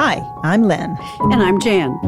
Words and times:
Hi, 0.00 0.22
I'm 0.42 0.62
Lynn. 0.62 0.96
And 1.20 1.42
I'm 1.42 1.60
Jan. 1.60 1.98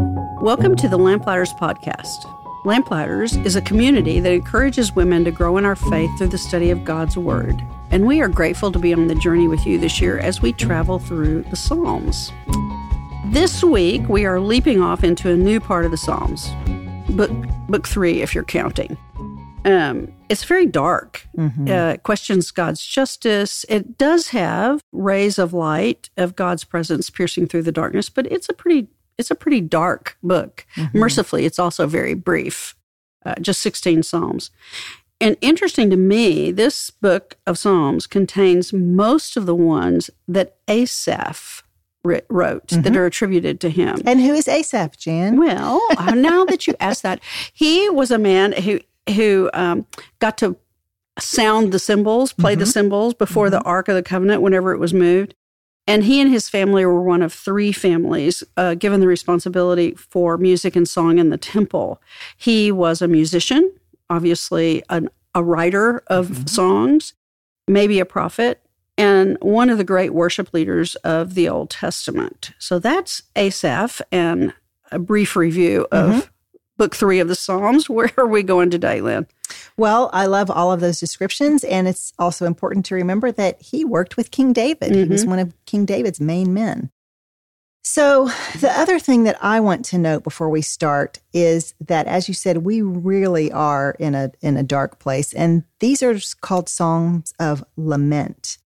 Welcome 0.40 0.76
to 0.76 0.88
the 0.88 0.96
Lamplighters 0.96 1.52
Podcast. 1.52 2.24
Lamplighters 2.64 3.36
is 3.36 3.56
a 3.56 3.60
community 3.60 4.20
that 4.20 4.32
encourages 4.32 4.96
women 4.96 5.24
to 5.24 5.30
grow 5.30 5.58
in 5.58 5.66
our 5.66 5.76
faith 5.76 6.10
through 6.16 6.28
the 6.28 6.38
study 6.38 6.70
of 6.70 6.84
God's 6.84 7.18
Word. 7.18 7.62
And 7.90 8.06
we 8.06 8.22
are 8.22 8.28
grateful 8.28 8.72
to 8.72 8.78
be 8.78 8.94
on 8.94 9.08
the 9.08 9.14
journey 9.16 9.46
with 9.46 9.66
you 9.66 9.78
this 9.78 10.00
year 10.00 10.18
as 10.18 10.40
we 10.40 10.54
travel 10.54 10.98
through 10.98 11.42
the 11.50 11.56
Psalms. 11.56 12.32
This 13.26 13.62
week, 13.62 14.08
we 14.08 14.24
are 14.24 14.40
leaping 14.40 14.80
off 14.80 15.04
into 15.04 15.30
a 15.30 15.36
new 15.36 15.60
part 15.60 15.84
of 15.84 15.90
the 15.90 15.98
Psalms, 15.98 16.50
book, 17.10 17.30
book 17.68 17.86
three, 17.86 18.22
if 18.22 18.34
you're 18.34 18.44
counting. 18.44 18.96
Um, 19.66 20.13
it's 20.28 20.44
very 20.44 20.66
dark. 20.66 21.26
Mm-hmm. 21.36 21.68
Uh, 21.70 21.96
questions 21.98 22.50
God's 22.50 22.84
justice. 22.84 23.64
It 23.68 23.98
does 23.98 24.28
have 24.28 24.80
rays 24.92 25.38
of 25.38 25.52
light 25.52 26.10
of 26.16 26.36
God's 26.36 26.64
presence 26.64 27.10
piercing 27.10 27.46
through 27.46 27.62
the 27.62 27.72
darkness, 27.72 28.08
but 28.08 28.30
it's 28.30 28.48
a 28.48 28.54
pretty 28.54 28.88
it's 29.16 29.30
a 29.30 29.36
pretty 29.36 29.60
dark 29.60 30.16
book. 30.22 30.66
Mm-hmm. 30.76 30.98
Mercifully, 30.98 31.44
it's 31.44 31.58
also 31.58 31.86
very 31.86 32.14
brief, 32.14 32.74
uh, 33.24 33.36
just 33.40 33.60
16 33.60 34.02
Psalms. 34.02 34.50
And 35.20 35.36
interesting 35.40 35.88
to 35.90 35.96
me, 35.96 36.50
this 36.50 36.90
book 36.90 37.36
of 37.46 37.56
Psalms 37.56 38.06
contains 38.06 38.72
most 38.72 39.36
of 39.36 39.46
the 39.46 39.54
ones 39.54 40.10
that 40.26 40.56
Asaph 40.66 41.62
wrote 42.02 42.66
mm-hmm. 42.66 42.82
that 42.82 42.96
are 42.96 43.06
attributed 43.06 43.60
to 43.60 43.70
him. 43.70 44.02
And 44.04 44.20
who 44.20 44.34
is 44.34 44.48
Asaph, 44.48 44.98
Jan? 44.98 45.38
Well, 45.38 45.80
now 46.14 46.44
that 46.44 46.66
you 46.66 46.74
ask 46.80 47.02
that, 47.02 47.20
he 47.52 47.88
was 47.88 48.10
a 48.10 48.18
man 48.18 48.52
who 48.52 48.80
who 49.10 49.50
um, 49.54 49.86
got 50.18 50.38
to 50.38 50.56
sound 51.18 51.72
the 51.72 51.78
cymbals, 51.78 52.32
play 52.32 52.52
mm-hmm. 52.52 52.60
the 52.60 52.66
cymbals 52.66 53.14
before 53.14 53.46
mm-hmm. 53.46 53.58
the 53.58 53.62
Ark 53.62 53.88
of 53.88 53.94
the 53.94 54.02
Covenant 54.02 54.42
whenever 54.42 54.72
it 54.72 54.78
was 54.78 54.94
moved. 54.94 55.34
And 55.86 56.04
he 56.04 56.20
and 56.20 56.30
his 56.30 56.48
family 56.48 56.84
were 56.86 57.02
one 57.02 57.20
of 57.20 57.32
three 57.32 57.70
families 57.70 58.42
uh, 58.56 58.74
given 58.74 59.00
the 59.00 59.06
responsibility 59.06 59.94
for 59.94 60.38
music 60.38 60.76
and 60.76 60.88
song 60.88 61.18
in 61.18 61.28
the 61.28 61.36
temple. 61.36 62.00
He 62.38 62.72
was 62.72 63.02
a 63.02 63.08
musician, 63.08 63.70
obviously 64.08 64.82
an, 64.88 65.10
a 65.34 65.44
writer 65.44 66.02
of 66.06 66.28
mm-hmm. 66.28 66.46
songs, 66.46 67.12
maybe 67.68 68.00
a 68.00 68.06
prophet, 68.06 68.62
and 68.96 69.36
one 69.42 69.68
of 69.68 69.76
the 69.76 69.84
great 69.84 70.14
worship 70.14 70.54
leaders 70.54 70.94
of 70.96 71.34
the 71.34 71.48
Old 71.48 71.68
Testament. 71.68 72.52
So 72.58 72.78
that's 72.78 73.22
Asaph 73.36 74.00
and 74.10 74.54
a 74.90 74.98
brief 74.98 75.36
review 75.36 75.86
of 75.92 76.10
mm-hmm. 76.10 76.28
Book 76.76 76.94
three 76.94 77.20
of 77.20 77.28
the 77.28 77.34
Psalms. 77.34 77.88
Where 77.88 78.12
are 78.16 78.26
we 78.26 78.42
going 78.42 78.70
today, 78.70 79.00
Lynn? 79.00 79.26
Well, 79.76 80.10
I 80.12 80.26
love 80.26 80.50
all 80.50 80.72
of 80.72 80.80
those 80.80 81.00
descriptions. 81.00 81.64
And 81.64 81.88
it's 81.88 82.12
also 82.18 82.46
important 82.46 82.86
to 82.86 82.94
remember 82.94 83.32
that 83.32 83.60
he 83.60 83.84
worked 83.84 84.16
with 84.16 84.30
King 84.30 84.52
David. 84.52 84.90
Mm-hmm. 84.90 85.02
He 85.02 85.08
was 85.08 85.22
mm-hmm. 85.22 85.30
one 85.30 85.38
of 85.38 85.54
King 85.66 85.84
David's 85.84 86.20
main 86.20 86.54
men. 86.54 86.90
So, 87.86 88.30
the 88.60 88.72
other 88.72 88.98
thing 88.98 89.24
that 89.24 89.36
I 89.44 89.60
want 89.60 89.84
to 89.86 89.98
note 89.98 90.24
before 90.24 90.48
we 90.48 90.62
start 90.62 91.18
is 91.34 91.74
that, 91.80 92.06
as 92.06 92.28
you 92.28 92.34
said, 92.34 92.58
we 92.58 92.80
really 92.80 93.52
are 93.52 93.94
in 93.98 94.14
a 94.14 94.32
in 94.40 94.56
a 94.56 94.62
dark 94.62 94.98
place, 94.98 95.34
and 95.34 95.64
these 95.80 96.02
are 96.02 96.18
called 96.40 96.70
songs 96.70 97.34
of 97.38 97.62
lament. 97.76 98.56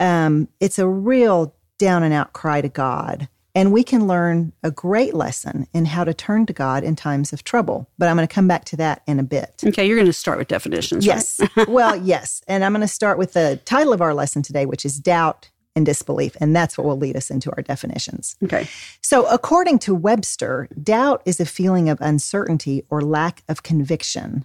Um, 0.00 0.48
it's 0.58 0.80
a 0.80 0.88
real 0.88 1.54
down 1.78 2.02
and 2.02 2.12
out 2.12 2.32
cry 2.32 2.60
to 2.60 2.68
God. 2.68 3.28
And 3.56 3.72
we 3.72 3.82
can 3.84 4.06
learn 4.06 4.52
a 4.62 4.70
great 4.70 5.14
lesson 5.14 5.66
in 5.72 5.86
how 5.86 6.04
to 6.04 6.12
turn 6.12 6.44
to 6.44 6.52
God 6.52 6.84
in 6.84 6.94
times 6.94 7.32
of 7.32 7.42
trouble. 7.42 7.88
But 7.96 8.10
I'm 8.10 8.16
going 8.16 8.28
to 8.28 8.32
come 8.32 8.46
back 8.46 8.66
to 8.66 8.76
that 8.76 9.02
in 9.06 9.18
a 9.18 9.22
bit. 9.22 9.62
Okay, 9.66 9.86
you're 9.86 9.96
going 9.96 10.04
to 10.06 10.12
start 10.12 10.36
with 10.36 10.46
definitions. 10.46 11.06
Yes. 11.06 11.40
Right? 11.56 11.66
well, 11.66 11.96
yes. 11.96 12.42
And 12.46 12.62
I'm 12.62 12.72
going 12.72 12.82
to 12.82 12.86
start 12.86 13.16
with 13.16 13.32
the 13.32 13.58
title 13.64 13.94
of 13.94 14.02
our 14.02 14.12
lesson 14.12 14.42
today, 14.42 14.66
which 14.66 14.84
is 14.84 14.98
Doubt 14.98 15.48
and 15.74 15.86
Disbelief. 15.86 16.36
And 16.38 16.54
that's 16.54 16.76
what 16.76 16.86
will 16.86 16.98
lead 16.98 17.16
us 17.16 17.30
into 17.30 17.50
our 17.56 17.62
definitions. 17.62 18.36
Okay. 18.44 18.68
So, 19.00 19.26
according 19.26 19.78
to 19.80 19.94
Webster, 19.94 20.68
doubt 20.82 21.22
is 21.24 21.40
a 21.40 21.46
feeling 21.46 21.88
of 21.88 21.98
uncertainty 22.02 22.84
or 22.90 23.00
lack 23.00 23.42
of 23.48 23.62
conviction, 23.62 24.44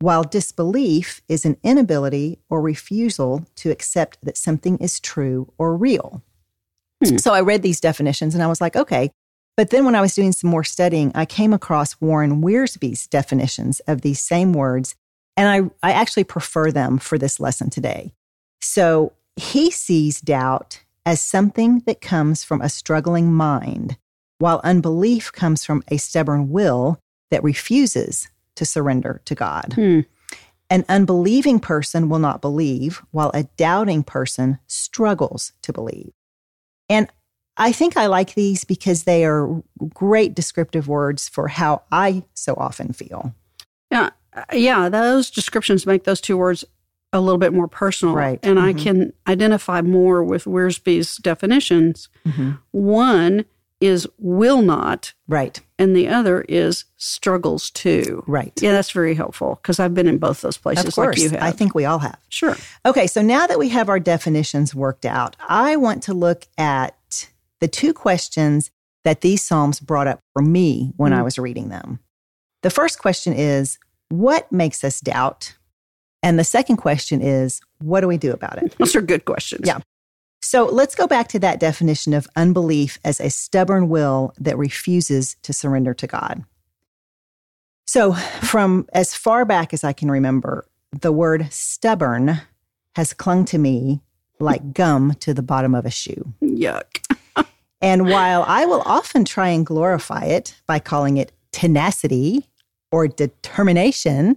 while 0.00 0.22
disbelief 0.22 1.22
is 1.28 1.46
an 1.46 1.56
inability 1.62 2.40
or 2.50 2.60
refusal 2.60 3.46
to 3.56 3.70
accept 3.70 4.18
that 4.22 4.36
something 4.36 4.76
is 4.78 5.00
true 5.00 5.50
or 5.56 5.74
real. 5.74 6.22
Hmm. 7.04 7.16
So 7.16 7.32
I 7.32 7.40
read 7.40 7.62
these 7.62 7.80
definitions 7.80 8.34
and 8.34 8.42
I 8.42 8.46
was 8.46 8.60
like, 8.60 8.76
okay. 8.76 9.10
But 9.56 9.70
then 9.70 9.84
when 9.84 9.94
I 9.94 10.00
was 10.00 10.14
doing 10.14 10.32
some 10.32 10.50
more 10.50 10.64
studying, 10.64 11.12
I 11.14 11.26
came 11.26 11.52
across 11.52 12.00
Warren 12.00 12.42
Wiersbe's 12.42 13.06
definitions 13.06 13.80
of 13.80 14.00
these 14.00 14.20
same 14.20 14.52
words. 14.52 14.94
And 15.36 15.48
I, 15.82 15.88
I 15.88 15.92
actually 15.92 16.24
prefer 16.24 16.70
them 16.70 16.98
for 16.98 17.18
this 17.18 17.40
lesson 17.40 17.70
today. 17.70 18.12
So 18.60 19.12
he 19.36 19.70
sees 19.70 20.20
doubt 20.20 20.82
as 21.06 21.20
something 21.20 21.80
that 21.86 22.00
comes 22.00 22.44
from 22.44 22.60
a 22.60 22.68
struggling 22.68 23.32
mind, 23.32 23.96
while 24.38 24.60
unbelief 24.64 25.32
comes 25.32 25.64
from 25.64 25.82
a 25.88 25.96
stubborn 25.96 26.50
will 26.50 27.00
that 27.30 27.42
refuses 27.42 28.28
to 28.56 28.64
surrender 28.64 29.22
to 29.24 29.34
God. 29.34 29.72
Hmm. 29.74 30.00
An 30.68 30.84
unbelieving 30.88 31.58
person 31.58 32.08
will 32.08 32.18
not 32.18 32.40
believe, 32.40 33.02
while 33.10 33.30
a 33.34 33.44
doubting 33.56 34.04
person 34.04 34.58
struggles 34.68 35.52
to 35.62 35.72
believe. 35.72 36.12
And 36.90 37.08
I 37.56 37.72
think 37.72 37.96
I 37.96 38.06
like 38.06 38.34
these 38.34 38.64
because 38.64 39.04
they 39.04 39.24
are 39.24 39.62
great 39.94 40.34
descriptive 40.34 40.88
words 40.88 41.28
for 41.28 41.48
how 41.48 41.82
I 41.90 42.24
so 42.34 42.54
often 42.54 42.92
feel. 42.92 43.34
Yeah. 43.90 44.10
Uh, 44.34 44.44
yeah. 44.52 44.88
Those 44.88 45.30
descriptions 45.30 45.86
make 45.86 46.04
those 46.04 46.20
two 46.20 46.36
words 46.36 46.64
a 47.12 47.20
little 47.20 47.38
bit 47.38 47.52
more 47.52 47.68
personal. 47.68 48.14
Right. 48.14 48.38
And 48.42 48.58
mm-hmm. 48.58 48.68
I 48.68 48.72
can 48.72 49.12
identify 49.26 49.82
more 49.82 50.22
with 50.22 50.44
Wiersbe's 50.44 51.16
definitions. 51.16 52.08
Mm-hmm. 52.26 52.52
One 52.72 53.44
is 53.80 54.06
will 54.18 54.62
not. 54.62 55.14
Right. 55.26 55.60
And 55.80 55.96
the 55.96 56.08
other 56.08 56.42
is 56.42 56.84
struggles 56.98 57.70
too. 57.70 58.22
Right. 58.26 58.52
Yeah, 58.60 58.72
that's 58.72 58.90
very 58.90 59.14
helpful 59.14 59.58
because 59.62 59.80
I've 59.80 59.94
been 59.94 60.06
in 60.06 60.18
both 60.18 60.42
those 60.42 60.58
places 60.58 60.84
of 60.84 60.94
course. 60.94 61.16
like 61.16 61.24
you 61.24 61.30
have. 61.30 61.42
I 61.42 61.52
think 61.52 61.74
we 61.74 61.86
all 61.86 62.00
have. 62.00 62.18
Sure. 62.28 62.54
Okay, 62.84 63.06
so 63.06 63.22
now 63.22 63.46
that 63.46 63.58
we 63.58 63.70
have 63.70 63.88
our 63.88 63.98
definitions 63.98 64.74
worked 64.74 65.06
out, 65.06 65.36
I 65.48 65.76
want 65.76 66.02
to 66.02 66.12
look 66.12 66.46
at 66.58 67.30
the 67.60 67.68
two 67.68 67.94
questions 67.94 68.70
that 69.04 69.22
these 69.22 69.42
Psalms 69.42 69.80
brought 69.80 70.06
up 70.06 70.20
for 70.34 70.42
me 70.42 70.92
when 70.98 71.12
mm. 71.12 71.16
I 71.16 71.22
was 71.22 71.38
reading 71.38 71.70
them. 71.70 71.98
The 72.62 72.70
first 72.70 72.98
question 72.98 73.32
is, 73.32 73.78
what 74.10 74.52
makes 74.52 74.84
us 74.84 75.00
doubt? 75.00 75.56
And 76.22 76.38
the 76.38 76.44
second 76.44 76.76
question 76.76 77.22
is, 77.22 77.62
what 77.78 78.02
do 78.02 78.08
we 78.08 78.18
do 78.18 78.32
about 78.32 78.62
it? 78.62 78.76
Those 78.76 78.94
are 78.94 79.00
good 79.00 79.24
questions. 79.24 79.66
Yeah. 79.66 79.78
So 80.50 80.64
let's 80.64 80.96
go 80.96 81.06
back 81.06 81.28
to 81.28 81.38
that 81.38 81.60
definition 81.60 82.12
of 82.12 82.26
unbelief 82.34 82.98
as 83.04 83.20
a 83.20 83.30
stubborn 83.30 83.88
will 83.88 84.34
that 84.36 84.58
refuses 84.58 85.36
to 85.44 85.52
surrender 85.52 85.94
to 85.94 86.08
God. 86.08 86.42
So, 87.86 88.14
from 88.14 88.88
as 88.92 89.14
far 89.14 89.44
back 89.44 89.72
as 89.72 89.84
I 89.84 89.92
can 89.92 90.10
remember, 90.10 90.66
the 90.90 91.12
word 91.12 91.46
stubborn 91.52 92.40
has 92.96 93.14
clung 93.14 93.44
to 93.44 93.58
me 93.58 94.00
like 94.40 94.72
gum 94.72 95.14
to 95.20 95.32
the 95.32 95.40
bottom 95.40 95.72
of 95.72 95.86
a 95.86 95.90
shoe. 95.90 96.32
Yuck. 96.42 96.98
and 97.80 98.10
while 98.10 98.42
I 98.42 98.66
will 98.66 98.82
often 98.84 99.24
try 99.24 99.50
and 99.50 99.64
glorify 99.64 100.24
it 100.24 100.56
by 100.66 100.80
calling 100.80 101.16
it 101.16 101.30
tenacity 101.52 102.48
or 102.90 103.06
determination, 103.06 104.36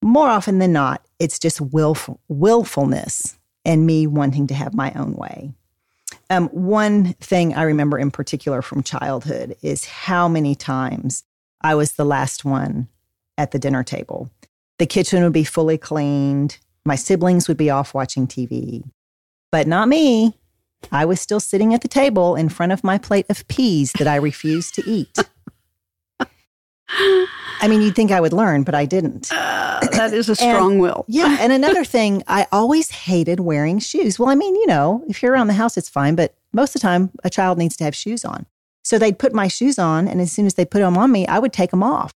more 0.00 0.28
often 0.28 0.60
than 0.60 0.72
not, 0.72 1.04
it's 1.18 1.40
just 1.40 1.60
willful, 1.60 2.20
willfulness 2.28 3.36
and 3.64 3.86
me 3.86 4.06
wanting 4.06 4.46
to 4.48 4.54
have 4.54 4.74
my 4.74 4.92
own 4.94 5.14
way. 5.14 5.52
Um, 6.28 6.48
one 6.48 7.14
thing 7.14 7.54
I 7.54 7.62
remember 7.62 7.98
in 7.98 8.10
particular 8.10 8.62
from 8.62 8.82
childhood 8.82 9.56
is 9.62 9.84
how 9.84 10.28
many 10.28 10.54
times 10.54 11.24
I 11.60 11.74
was 11.74 11.92
the 11.92 12.04
last 12.04 12.44
one 12.44 12.88
at 13.36 13.50
the 13.50 13.58
dinner 13.58 13.82
table. 13.82 14.30
The 14.78 14.86
kitchen 14.86 15.22
would 15.22 15.32
be 15.32 15.44
fully 15.44 15.76
cleaned, 15.76 16.58
my 16.84 16.94
siblings 16.94 17.48
would 17.48 17.56
be 17.56 17.70
off 17.70 17.94
watching 17.94 18.26
TV, 18.26 18.84
but 19.52 19.66
not 19.66 19.88
me. 19.88 20.38
I 20.90 21.04
was 21.04 21.20
still 21.20 21.40
sitting 21.40 21.74
at 21.74 21.82
the 21.82 21.88
table 21.88 22.36
in 22.36 22.48
front 22.48 22.72
of 22.72 22.82
my 22.82 22.96
plate 22.96 23.26
of 23.28 23.46
peas 23.48 23.92
that 23.98 24.08
I 24.08 24.16
refused 24.16 24.74
to 24.76 24.88
eat. 24.88 25.18
I 27.62 27.68
mean, 27.68 27.82
you'd 27.82 27.94
think 27.94 28.10
I 28.10 28.20
would 28.20 28.32
learn, 28.32 28.62
but 28.62 28.74
I 28.74 28.86
didn't. 28.86 29.28
Uh, 29.30 29.80
that 29.92 30.12
is 30.12 30.28
a 30.28 30.36
strong 30.36 30.72
and, 30.72 30.80
will. 30.80 31.04
yeah. 31.08 31.36
And 31.40 31.52
another 31.52 31.84
thing, 31.84 32.22
I 32.26 32.46
always 32.52 32.90
hated 32.90 33.40
wearing 33.40 33.78
shoes. 33.78 34.18
Well, 34.18 34.28
I 34.28 34.34
mean, 34.34 34.54
you 34.56 34.66
know, 34.66 35.04
if 35.08 35.22
you're 35.22 35.32
around 35.32 35.48
the 35.48 35.54
house, 35.54 35.76
it's 35.76 35.88
fine, 35.88 36.14
but 36.14 36.34
most 36.52 36.74
of 36.74 36.80
the 36.80 36.86
time, 36.86 37.10
a 37.22 37.30
child 37.30 37.58
needs 37.58 37.76
to 37.76 37.84
have 37.84 37.94
shoes 37.94 38.24
on. 38.24 38.46
So 38.82 38.98
they'd 38.98 39.18
put 39.18 39.34
my 39.34 39.46
shoes 39.46 39.78
on, 39.78 40.08
and 40.08 40.20
as 40.20 40.32
soon 40.32 40.46
as 40.46 40.54
they 40.54 40.64
put 40.64 40.80
them 40.80 40.96
on 40.96 41.12
me, 41.12 41.26
I 41.26 41.38
would 41.38 41.52
take 41.52 41.70
them 41.70 41.82
off. 41.82 42.12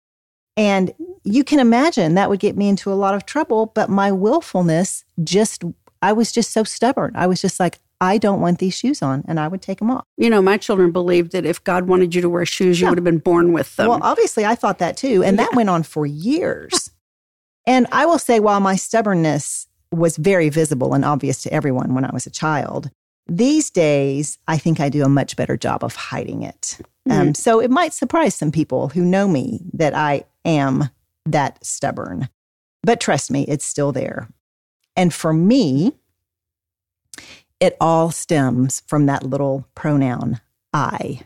And 0.57 0.93
you 1.25 1.43
can 1.43 1.59
imagine 1.59 2.15
that 2.15 2.29
would 2.29 2.41
get 2.41 2.57
me 2.57 2.69
into 2.69 2.93
a 2.93 2.95
lot 2.95 3.15
of 3.15 3.25
trouble, 3.25 3.67
but 3.75 3.89
my 3.89 4.13
willfulness 4.13 5.05
just, 5.25 5.65
I 6.03 6.13
was 6.13 6.33
just 6.33 6.53
so 6.53 6.65
stubborn. 6.65 7.13
I 7.15 7.27
was 7.27 7.41
just 7.41 7.59
like, 7.59 7.79
I 8.01 8.17
don't 8.19 8.41
want 8.41 8.59
these 8.59 8.75
shoes 8.75 9.03
on, 9.03 9.25
and 9.29 9.39
I 9.39 9.47
would 9.49 9.61
take 9.61 9.79
them 9.79 9.91
off. 9.91 10.05
You 10.17 10.31
know, 10.31 10.41
my 10.41 10.57
children 10.57 10.91
believed 10.91 11.33
that 11.33 11.45
if 11.45 11.63
God 11.63 11.87
wanted 11.87 12.15
you 12.15 12.23
to 12.23 12.29
wear 12.31 12.47
shoes, 12.47 12.81
you 12.81 12.87
yeah. 12.87 12.91
would 12.91 12.99
have 12.99 13.05
been 13.05 13.19
born 13.19 13.53
with 13.53 13.77
them. 13.77 13.89
Well, 13.89 13.99
obviously, 14.03 14.45
I 14.47 14.55
thought 14.55 14.79
that 14.79 14.97
too. 14.97 15.23
And 15.23 15.37
yeah. 15.37 15.45
that 15.45 15.55
went 15.55 15.69
on 15.69 15.83
for 15.83 16.07
years. 16.07 16.91
and 17.67 17.87
I 17.93 18.07
will 18.07 18.19
say, 18.19 18.41
while 18.41 18.61
my 18.61 18.77
stubbornness 18.77 19.67
was 19.93 20.17
very 20.17 20.49
visible 20.49 20.95
and 20.95 21.05
obvious 21.05 21.43
to 21.43 21.53
everyone 21.53 21.95
when 21.95 22.05
I 22.05 22.11
was 22.13 22.27
a 22.27 22.31
child, 22.31 22.91
These 23.27 23.71
days, 23.71 24.39
I 24.49 24.59
think 24.59 24.81
I 24.81 24.89
do 24.89 25.05
a 25.05 25.09
much 25.09 25.37
better 25.37 25.57
job 25.57 25.85
of 25.85 25.95
hiding 25.95 26.43
it. 26.43 26.79
Um, 26.81 26.87
Mm-hmm. 27.11 27.33
so 27.35 27.61
it 27.61 27.71
might 27.71 27.93
surprise 27.95 28.35
some 28.35 28.51
people 28.53 28.89
who 28.89 29.03
know 29.05 29.29
me 29.29 29.61
that 29.73 29.95
I 29.95 30.25
am 30.45 30.91
that 31.27 31.65
stubborn. 31.65 32.29
But 32.83 33.01
trust 33.01 33.31
me, 33.31 33.45
it's 33.47 33.65
still 33.65 33.93
there. 33.93 34.29
And 34.97 35.13
for 35.15 35.33
me, 35.33 35.93
it 37.61 37.77
all 37.81 38.11
stems 38.11 38.83
from 38.87 39.07
that 39.07 39.23
little 39.23 39.67
pronoun, 39.75 40.41
I. 40.73 41.21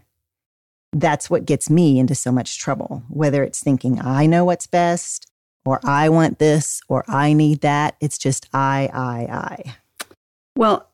That's 0.93 1.31
what 1.31 1.47
gets 1.47 1.71
me 1.71 1.99
into 1.99 2.15
so 2.15 2.31
much 2.31 2.59
trouble, 2.59 3.03
whether 3.09 3.43
it's 3.43 3.61
thinking 3.63 4.01
I 4.01 4.27
know 4.27 4.45
what's 4.45 4.67
best, 4.67 5.31
or 5.65 5.81
I 5.85 6.09
want 6.09 6.39
this, 6.39 6.81
or 6.89 7.05
I 7.09 7.33
need 7.33 7.63
that. 7.63 7.97
It's 8.01 8.19
just 8.19 8.49
I, 8.53 8.91
I, 8.93 9.33
I. 9.33 9.77
Well, 10.57 10.89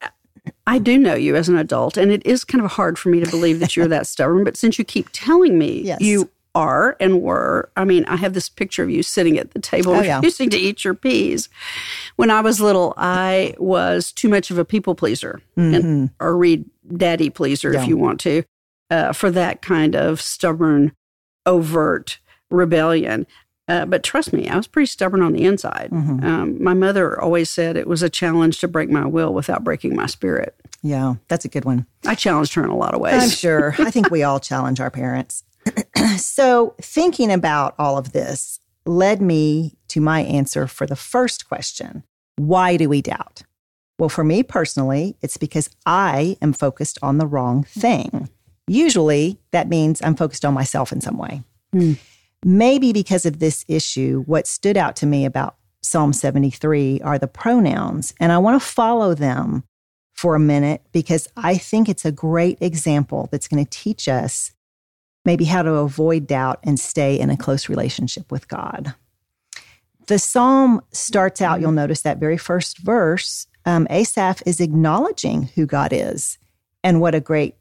I 0.67 0.79
do 0.79 0.97
know 0.99 1.15
you 1.15 1.37
as 1.37 1.49
an 1.49 1.57
adult, 1.57 1.97
and 1.97 2.11
it 2.11 2.25
is 2.25 2.45
kind 2.45 2.65
of 2.65 2.73
hard 2.73 2.99
for 2.99 3.09
me 3.09 3.21
to 3.21 3.31
believe 3.31 3.61
that 3.61 3.77
you're 3.77 3.89
that 3.89 4.07
stubborn. 4.07 4.45
But 4.45 4.57
since 4.57 4.79
you 4.79 4.85
keep 4.85 5.09
telling 5.13 5.59
me 5.59 5.81
Yes. 5.85 6.01
you 6.01 6.31
are 6.55 6.97
and 6.99 7.23
were, 7.23 7.71
I 7.77 7.85
mean, 7.85 8.05
I 8.07 8.17
have 8.17 8.33
this 8.35 8.49
picture 8.49 8.83
of 8.83 8.91
you 8.91 9.03
sitting 9.03 9.39
at 9.39 9.53
the 9.53 9.61
table 9.61 9.93
Oh, 9.95 10.01
yeah. 10.03 10.17
refusing 10.17 10.51
to 10.51 10.59
eat 10.59 10.85
your 10.85 10.95
peas. 10.95 11.49
When 12.17 12.31
I 12.31 12.41
was 12.41 12.61
little, 12.61 12.93
I 12.97 13.55
was 13.59 14.11
too 14.13 14.29
much 14.29 14.51
of 14.51 14.59
a 14.59 14.65
people 14.65 14.95
pleaser, 14.95 15.41
and, 15.57 16.11
or 16.21 16.37
read 16.37 16.65
daddy 16.97 17.31
pleaser 17.31 17.73
Yeah. 17.73 17.83
if 17.83 17.89
you 17.89 17.97
want 17.97 18.19
to, 18.21 18.43
uh, 18.91 19.13
for 19.13 19.31
that 19.31 19.63
kind 19.63 19.95
of 19.95 20.21
stubborn, 20.21 20.93
overt 21.47 22.19
rebellion. 22.51 23.27
Uh, 23.69 23.87
but 23.87 24.03
trust 24.03 24.33
me, 24.33 24.49
I 24.49 24.57
was 24.57 24.67
pretty 24.67 24.87
stubborn 24.87 25.23
on 25.23 25.33
the 25.33 25.45
inside. 25.45 25.91
Mhm. 25.93 26.25
Um, 26.25 26.63
my 26.63 26.75
mother 26.75 27.21
always 27.21 27.49
said 27.51 27.77
it 27.77 27.87
was 27.87 28.03
a 28.03 28.11
challenge 28.11 28.59
to 28.61 28.69
break 28.69 28.91
my 28.91 29.07
will 29.07 29.33
without 29.33 29.63
breaking 29.63 29.95
my 29.95 30.07
spirit. 30.07 30.57
Yeah, 30.83 31.15
that's 31.29 31.45
a 31.45 31.49
good 31.49 31.65
one. 31.65 31.87
I 32.05 32.17
challenged 32.17 32.55
her 32.55 32.65
in 32.65 32.71
a 32.71 32.77
lot 32.77 32.95
of 32.95 33.01
ways. 33.01 33.23
I'm 33.23 33.29
sure. 33.31 33.77
I 33.79 33.93
think 33.93 34.11
we 34.11 34.23
all 34.25 34.41
challenge 34.41 34.81
our 34.81 34.91
parents. 34.91 35.45
so, 36.17 36.75
thinking 36.81 37.31
about 37.31 37.75
all 37.79 37.99
of 37.99 38.13
this 38.13 38.61
led 38.87 39.21
me 39.21 39.77
to 39.89 40.01
my 40.01 40.21
answer 40.21 40.67
for 40.67 40.87
the 40.87 40.97
first 40.97 41.49
question 41.49 42.05
Why 42.37 42.77
do 42.77 42.89
we 42.89 43.03
doubt? 43.03 43.43
Well, 43.99 44.09
for 44.09 44.25
me 44.25 44.43
personally, 44.43 45.17
it's 45.21 45.37
because 45.37 45.69
I 45.85 46.37
am 46.41 46.55
focused 46.55 46.99
on 47.03 47.19
the 47.19 47.27
wrong 47.27 47.65
thing. 47.65 48.31
Usually, 48.67 49.39
that 49.51 49.69
means 49.69 50.01
I'm 50.03 50.17
focused 50.17 50.45
on 50.45 50.55
myself 50.55 50.93
in 50.93 51.01
some 51.01 51.19
way. 51.19 51.43
Hmm. 51.73 51.95
Maybe 52.43 52.95
because 52.95 53.27
of 53.27 53.39
this 53.39 53.65
issue, 53.69 54.23
what 54.27 54.47
stood 54.47 54.79
out 54.79 54.97
to 54.97 55.07
me 55.07 55.27
about 55.27 55.57
Psalm 55.83 56.13
73 56.13 57.01
are 57.03 57.19
the 57.19 57.27
pronouns, 57.27 58.15
and 58.19 58.33
I 58.33 58.39
want 58.39 58.61
to 58.61 58.67
follow 58.67 59.15
them 59.15 59.65
for 60.15 60.35
a 60.35 60.41
minute 60.41 60.83
because 60.93 61.29
I 61.37 61.57
think 61.57 61.89
it's 61.89 62.05
a 62.05 62.13
great 62.13 62.59
example 62.61 63.29
that's 63.31 63.49
going 63.49 63.65
to 63.65 63.71
teach 63.71 64.09
us 64.09 64.53
maybe 65.25 65.45
how 65.45 65.63
to 65.63 65.75
avoid 65.75 66.27
doubt 66.27 66.61
and 66.63 66.79
stay 66.79 67.19
in 67.19 67.31
a 67.31 67.37
close 67.37 67.69
relationship 67.69 68.31
with 68.31 68.49
God. 68.49 68.95
The 70.07 70.19
psalm 70.19 70.81
starts 70.93 71.41
out, 71.41 71.61
you'll 71.61 71.73
notice 71.73 72.03
that 72.03 72.19
very 72.19 72.39
first 72.39 72.79
verse, 72.79 73.47
um, 73.65 73.87
Asaph 73.91 74.43
is 74.47 74.61
acknowledging 74.61 75.45
who 75.55 75.67
God 75.67 75.93
is 75.93 76.39
and 76.83 77.01
what 77.01 77.15
a 77.15 77.21
great 77.21 77.55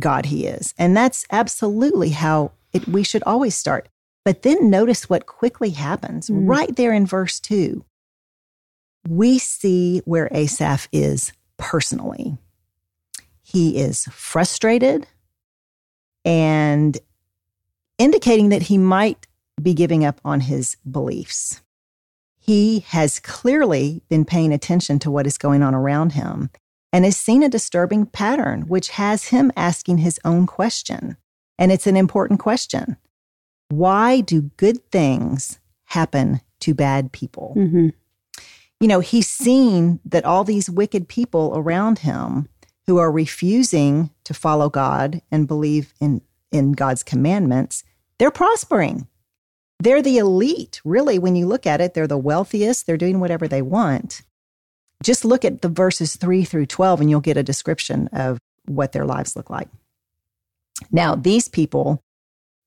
God 0.00 0.26
he 0.26 0.46
is. 0.46 0.74
And 0.78 0.96
that's 0.96 1.26
absolutely 1.30 2.10
how 2.10 2.52
it, 2.72 2.86
we 2.86 3.02
should 3.02 3.22
always 3.24 3.54
start. 3.54 3.88
But 4.24 4.42
then 4.42 4.70
notice 4.70 5.08
what 5.08 5.26
quickly 5.26 5.70
happens 5.70 6.28
Mm. 6.30 6.48
right 6.48 6.74
there 6.76 6.92
in 6.92 7.06
verse 7.06 7.40
two. 7.40 7.84
We 9.08 9.38
see 9.38 10.00
where 10.04 10.28
Asaph 10.32 10.88
is 10.92 11.32
personally. 11.58 12.36
He 13.42 13.78
is 13.78 14.04
frustrated 14.10 15.06
and 16.26 16.98
indicating 17.98 18.50
that 18.50 18.62
he 18.62 18.76
might 18.76 19.26
be 19.62 19.72
giving 19.72 20.04
up 20.04 20.20
on 20.24 20.40
his 20.40 20.76
beliefs. 20.90 21.62
He 22.38 22.80
has 22.88 23.20
clearly 23.20 24.02
been 24.08 24.24
paying 24.24 24.52
attention 24.52 24.98
to 25.00 25.10
what 25.10 25.26
is 25.26 25.38
going 25.38 25.62
on 25.62 25.74
around 25.74 26.12
him 26.12 26.50
and 26.92 27.04
has 27.04 27.16
seen 27.16 27.42
a 27.42 27.48
disturbing 27.48 28.06
pattern, 28.06 28.62
which 28.62 28.90
has 28.90 29.26
him 29.28 29.50
asking 29.56 29.98
his 29.98 30.20
own 30.24 30.46
question. 30.46 31.16
And 31.58 31.72
it's 31.72 31.86
an 31.86 31.96
important 31.96 32.40
question 32.40 32.96
Why 33.68 34.20
do 34.20 34.42
good 34.56 34.90
things 34.90 35.58
happen 35.86 36.40
to 36.60 36.74
bad 36.74 37.12
people? 37.12 37.54
Mhm. 37.56 37.94
you 38.78 38.88
know, 38.88 39.00
he's 39.00 39.26
seen 39.26 40.00
that 40.04 40.26
all 40.26 40.44
these 40.44 40.68
wicked 40.68 41.08
people 41.08 41.52
around 41.56 42.00
him 42.00 42.46
who 42.86 42.98
are 42.98 43.10
refusing 43.10 44.10
to 44.24 44.34
follow 44.34 44.68
God 44.68 45.20
and 45.30 45.48
believe 45.48 45.92
in, 46.00 46.22
in 46.52 46.72
God's 46.72 47.02
commandments, 47.02 47.84
they're 48.18 48.30
prospering. 48.30 49.08
They're 49.78 50.02
the 50.02 50.18
elite. 50.18 50.80
Really, 50.84 51.18
when 51.18 51.36
you 51.36 51.46
look 51.46 51.66
at 51.66 51.80
it, 51.80 51.94
they're 51.94 52.06
the 52.06 52.16
wealthiest. 52.16 52.86
They're 52.86 52.96
doing 52.96 53.20
whatever 53.20 53.46
they 53.46 53.62
want. 53.62 54.22
Just 55.02 55.24
look 55.24 55.44
at 55.44 55.62
the 55.62 55.68
verses 55.68 56.16
3 56.16 56.44
through 56.44 56.66
12 56.66 57.00
and 57.02 57.10
you'll 57.10 57.20
get 57.20 57.36
a 57.36 57.42
description 57.42 58.08
of 58.08 58.38
what 58.64 58.92
their 58.92 59.04
lives 59.04 59.36
look 59.36 59.50
like. 59.50 59.68
Now, 60.90 61.14
these 61.14 61.48
people 61.48 62.02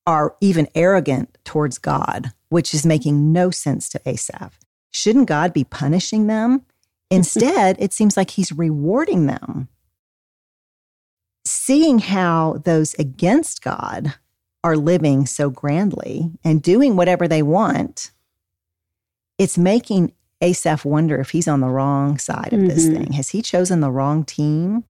are 0.06 0.36
even 0.40 0.68
arrogant 0.74 1.36
towards 1.44 1.78
God, 1.78 2.32
which 2.48 2.74
is 2.74 2.86
making 2.86 3.32
no 3.32 3.50
sense 3.50 3.88
to 3.90 4.00
Asaph. 4.06 4.58
Shouldn't 4.92 5.28
God 5.28 5.52
be 5.52 5.64
punishing 5.64 6.26
them? 6.26 6.62
Instead, 7.10 7.76
it 7.80 7.92
seems 7.92 8.16
like 8.16 8.30
he's 8.30 8.52
rewarding 8.52 9.26
them. 9.26 9.68
Seeing 11.50 11.98
how 11.98 12.62
those 12.64 12.94
against 12.94 13.60
God 13.60 14.14
are 14.62 14.76
living 14.76 15.26
so 15.26 15.50
grandly 15.50 16.30
and 16.44 16.62
doing 16.62 16.94
whatever 16.94 17.26
they 17.26 17.42
want, 17.42 18.12
it's 19.36 19.58
making 19.58 20.12
Asaph 20.40 20.84
wonder 20.84 21.18
if 21.18 21.30
he's 21.30 21.48
on 21.48 21.58
the 21.60 21.68
wrong 21.68 22.18
side 22.18 22.52
of 22.52 22.60
this 22.60 22.86
Mhm. 22.86 22.94
thing. 22.96 23.12
Has 23.14 23.30
he 23.30 23.42
chosen 23.42 23.80
the 23.80 23.90
wrong 23.90 24.24
team? 24.24 24.84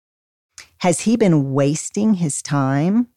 Has 0.79 1.01
he 1.01 1.17
been 1.17 1.55
wasting 1.55 2.15
his 2.15 2.43
time? 2.43 3.09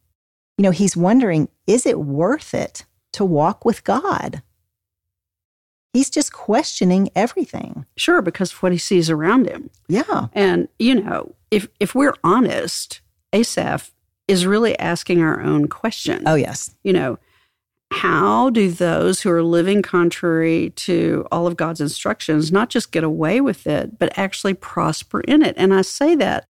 You 0.57 0.63
know, 0.63 0.71
he's 0.71 0.95
wondering 0.95 1.49
is 1.67 1.85
it 1.85 1.99
worth 1.99 2.53
it 2.53 2.85
to 3.11 3.25
walk 3.25 3.65
with 3.65 3.83
God? 3.83 4.41
He's 5.91 6.09
just 6.09 6.31
questioning 6.31 7.09
everything. 7.13 7.85
Sure, 7.97 8.21
because 8.21 8.53
of 8.53 8.63
what 8.63 8.71
he 8.71 8.77
sees 8.77 9.09
around 9.09 9.47
him. 9.49 9.69
Yeah. 9.89 10.27
And, 10.31 10.69
you 10.79 10.95
know, 10.95 11.35
if, 11.51 11.67
if 11.81 11.93
we're 11.93 12.15
honest, 12.23 13.01
Asaph 13.33 13.91
is 14.27 14.45
really 14.45 14.77
asking 14.79 15.21
our 15.21 15.41
own 15.41 15.67
question. 15.67 16.23
Oh, 16.25 16.35
yes. 16.35 16.73
You 16.83 16.93
know, 16.93 17.19
how 17.91 18.49
do 18.49 18.71
those 18.71 19.21
who 19.21 19.29
are 19.29 19.43
living 19.43 19.81
contrary 19.81 20.71
to 20.71 21.27
all 21.31 21.45
of 21.45 21.57
God's 21.57 21.81
instructions 21.81 22.51
not 22.51 22.69
just 22.69 22.91
get 22.91 23.03
away 23.03 23.41
with 23.41 23.67
it, 23.67 23.99
but 23.99 24.17
actually 24.17 24.53
prosper 24.53 25.21
in 25.21 25.43
it? 25.43 25.55
And 25.57 25.73
I 25.73 25.81
say 25.81 26.15
that 26.15 26.45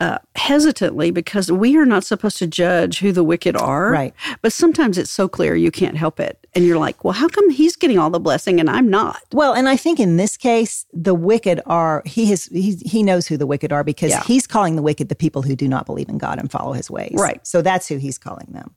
uh, 0.00 0.18
hesitantly 0.36 1.10
because 1.10 1.50
we 1.50 1.76
are 1.76 1.84
not 1.84 2.04
supposed 2.04 2.38
to 2.38 2.46
judge 2.46 3.00
who 3.00 3.10
the 3.10 3.24
wicked 3.24 3.56
are. 3.56 3.90
Right. 3.90 4.14
But 4.42 4.52
sometimes 4.52 4.96
it's 4.96 5.10
so 5.10 5.28
clear 5.28 5.56
you 5.56 5.70
can't 5.72 5.96
help 5.96 6.20
it. 6.20 6.46
And 6.54 6.64
you're 6.64 6.78
like, 6.78 7.02
well, 7.04 7.12
how 7.14 7.28
come 7.28 7.50
he's 7.50 7.74
getting 7.74 7.98
all 7.98 8.08
the 8.10 8.20
blessing 8.20 8.60
and 8.60 8.70
I'm 8.70 8.88
not? 8.88 9.20
Well, 9.32 9.54
and 9.54 9.68
I 9.68 9.76
think 9.76 9.98
in 9.98 10.16
this 10.16 10.36
case, 10.36 10.86
the 10.92 11.14
wicked 11.14 11.60
are, 11.66 12.02
he 12.06 12.26
has, 12.26 12.44
he, 12.46 12.76
he 12.76 13.02
knows 13.02 13.26
who 13.26 13.36
the 13.36 13.46
wicked 13.46 13.72
are 13.72 13.82
because 13.82 14.10
Yeah. 14.10 14.22
he's 14.22 14.46
calling 14.46 14.76
the 14.76 14.82
wicked 14.82 15.08
the 15.08 15.16
people 15.16 15.42
who 15.42 15.56
do 15.56 15.66
not 15.66 15.84
believe 15.84 16.08
in 16.08 16.18
God 16.18 16.38
and 16.38 16.50
follow 16.50 16.72
his 16.72 16.90
ways. 16.90 17.14
Right. 17.14 17.44
So 17.46 17.60
that's 17.60 17.88
who 17.88 17.96
he's 17.96 18.18
calling 18.18 18.48
them. 18.52 18.74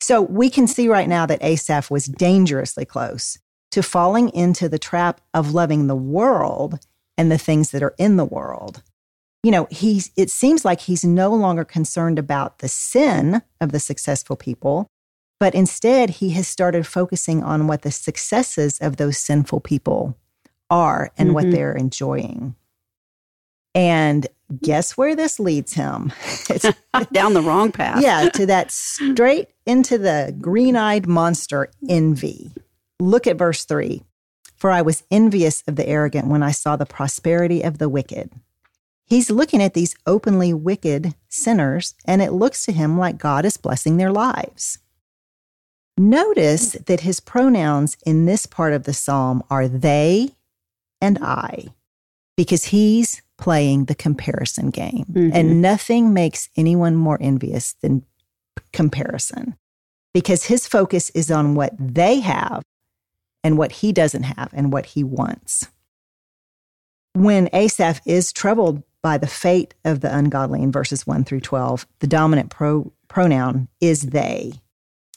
So 0.00 0.22
we 0.22 0.50
can 0.50 0.66
see 0.66 0.88
right 0.88 1.08
now 1.08 1.26
that 1.26 1.42
Asaph 1.42 1.90
was 1.90 2.06
dangerously 2.06 2.84
close 2.84 3.38
to 3.70 3.82
falling 3.82 4.30
into 4.30 4.68
the 4.68 4.78
trap 4.78 5.20
of 5.32 5.54
loving 5.54 5.86
the 5.86 5.94
world 5.96 6.78
and 7.16 7.30
the 7.30 7.38
things 7.38 7.70
that 7.70 7.82
are 7.82 7.94
in 7.98 8.16
the 8.16 8.24
world. 8.24 8.82
You 9.42 9.50
know, 9.50 9.66
he's, 9.70 10.10
it 10.16 10.30
seems 10.30 10.64
like 10.64 10.80
he's 10.82 11.04
no 11.04 11.30
longer 11.34 11.64
concerned 11.64 12.18
about 12.18 12.60
the 12.60 12.68
sin 12.68 13.42
of 13.60 13.72
the 13.72 13.80
successful 13.80 14.36
people, 14.36 14.86
but 15.40 15.54
instead 15.54 16.10
he 16.10 16.30
has 16.30 16.46
started 16.46 16.86
focusing 16.86 17.42
on 17.42 17.66
what 17.66 17.82
the 17.82 17.90
successes 17.90 18.78
of 18.78 18.96
those 18.98 19.18
sinful 19.18 19.60
people 19.60 20.16
are 20.70 21.10
and 21.18 21.34
what 21.34 21.46
Mhm. 21.46 21.52
they're 21.52 21.74
enjoying. 21.74 22.54
And 23.74 24.26
guess 24.62 24.96
where 24.96 25.16
this 25.16 25.40
leads 25.40 25.72
him? 25.72 26.12
It's 26.48 26.66
Down 27.12 27.32
the 27.34 27.42
wrong 27.42 27.72
path. 27.72 28.00
yeah, 28.02 28.28
to 28.28 28.46
that 28.46 28.70
straight 28.70 29.48
into 29.66 29.98
the 29.98 30.34
green 30.40 30.76
eyed 30.76 31.06
monster 31.08 31.70
envy. 31.88 32.52
Look 33.00 33.26
at 33.26 33.38
verse 33.38 33.64
three. 33.64 34.04
For 34.54 34.70
I 34.70 34.82
was 34.82 35.02
envious 35.10 35.64
of 35.66 35.74
the 35.76 35.88
arrogant 35.88 36.28
when 36.28 36.42
I 36.42 36.52
saw 36.52 36.76
the 36.76 36.86
prosperity 36.86 37.62
of 37.62 37.78
the 37.78 37.88
wicked. 37.88 38.30
He's 39.12 39.30
looking 39.30 39.62
at 39.62 39.74
these 39.74 39.94
openly 40.06 40.54
wicked 40.54 41.14
sinners, 41.28 41.94
and 42.06 42.22
it 42.22 42.32
looks 42.32 42.64
to 42.64 42.72
him 42.72 42.96
like 42.96 43.18
God 43.18 43.44
is 43.44 43.58
blessing 43.58 43.98
their 43.98 44.10
lives. 44.10 44.78
Notice 45.98 46.72
that 46.72 47.00
his 47.00 47.20
pronouns 47.20 47.98
in 48.06 48.24
this 48.24 48.46
part 48.46 48.72
of 48.72 48.84
the 48.84 48.94
psalm 48.94 49.42
are 49.50 49.68
they 49.68 50.30
and 51.02 51.18
I, 51.20 51.74
because 52.38 52.64
he's 52.64 53.20
playing 53.36 53.84
the 53.84 53.94
comparison 53.94 54.70
game. 54.70 55.04
Mm-hmm. 55.12 55.30
And 55.34 55.60
nothing 55.60 56.14
makes 56.14 56.48
anyone 56.56 56.96
more 56.96 57.18
envious 57.20 57.74
than 57.82 58.06
comparison 58.72 59.58
because 60.14 60.44
his 60.44 60.66
focus 60.66 61.10
is 61.10 61.30
on 61.30 61.54
what 61.54 61.74
they 61.78 62.20
have 62.20 62.62
and 63.44 63.58
what 63.58 63.72
he 63.72 63.92
doesn't 63.92 64.22
have 64.22 64.48
and 64.54 64.72
what 64.72 64.86
he 64.86 65.04
wants. 65.04 65.68
When 67.12 67.50
Asaph 67.52 68.00
is 68.06 68.32
troubled 68.32 68.82
by 69.02 69.18
the 69.18 69.26
fate 69.26 69.74
of 69.84 70.00
the 70.00 70.16
ungodly 70.16 70.62
in 70.62 70.72
verses 70.72 71.06
1 71.06 71.24
through 71.24 71.40
12, 71.40 71.86
the 71.98 72.06
dominant 72.06 72.50
pro- 72.50 72.92
pronoun 73.08 73.68
is 73.80 74.02
they. 74.02 74.52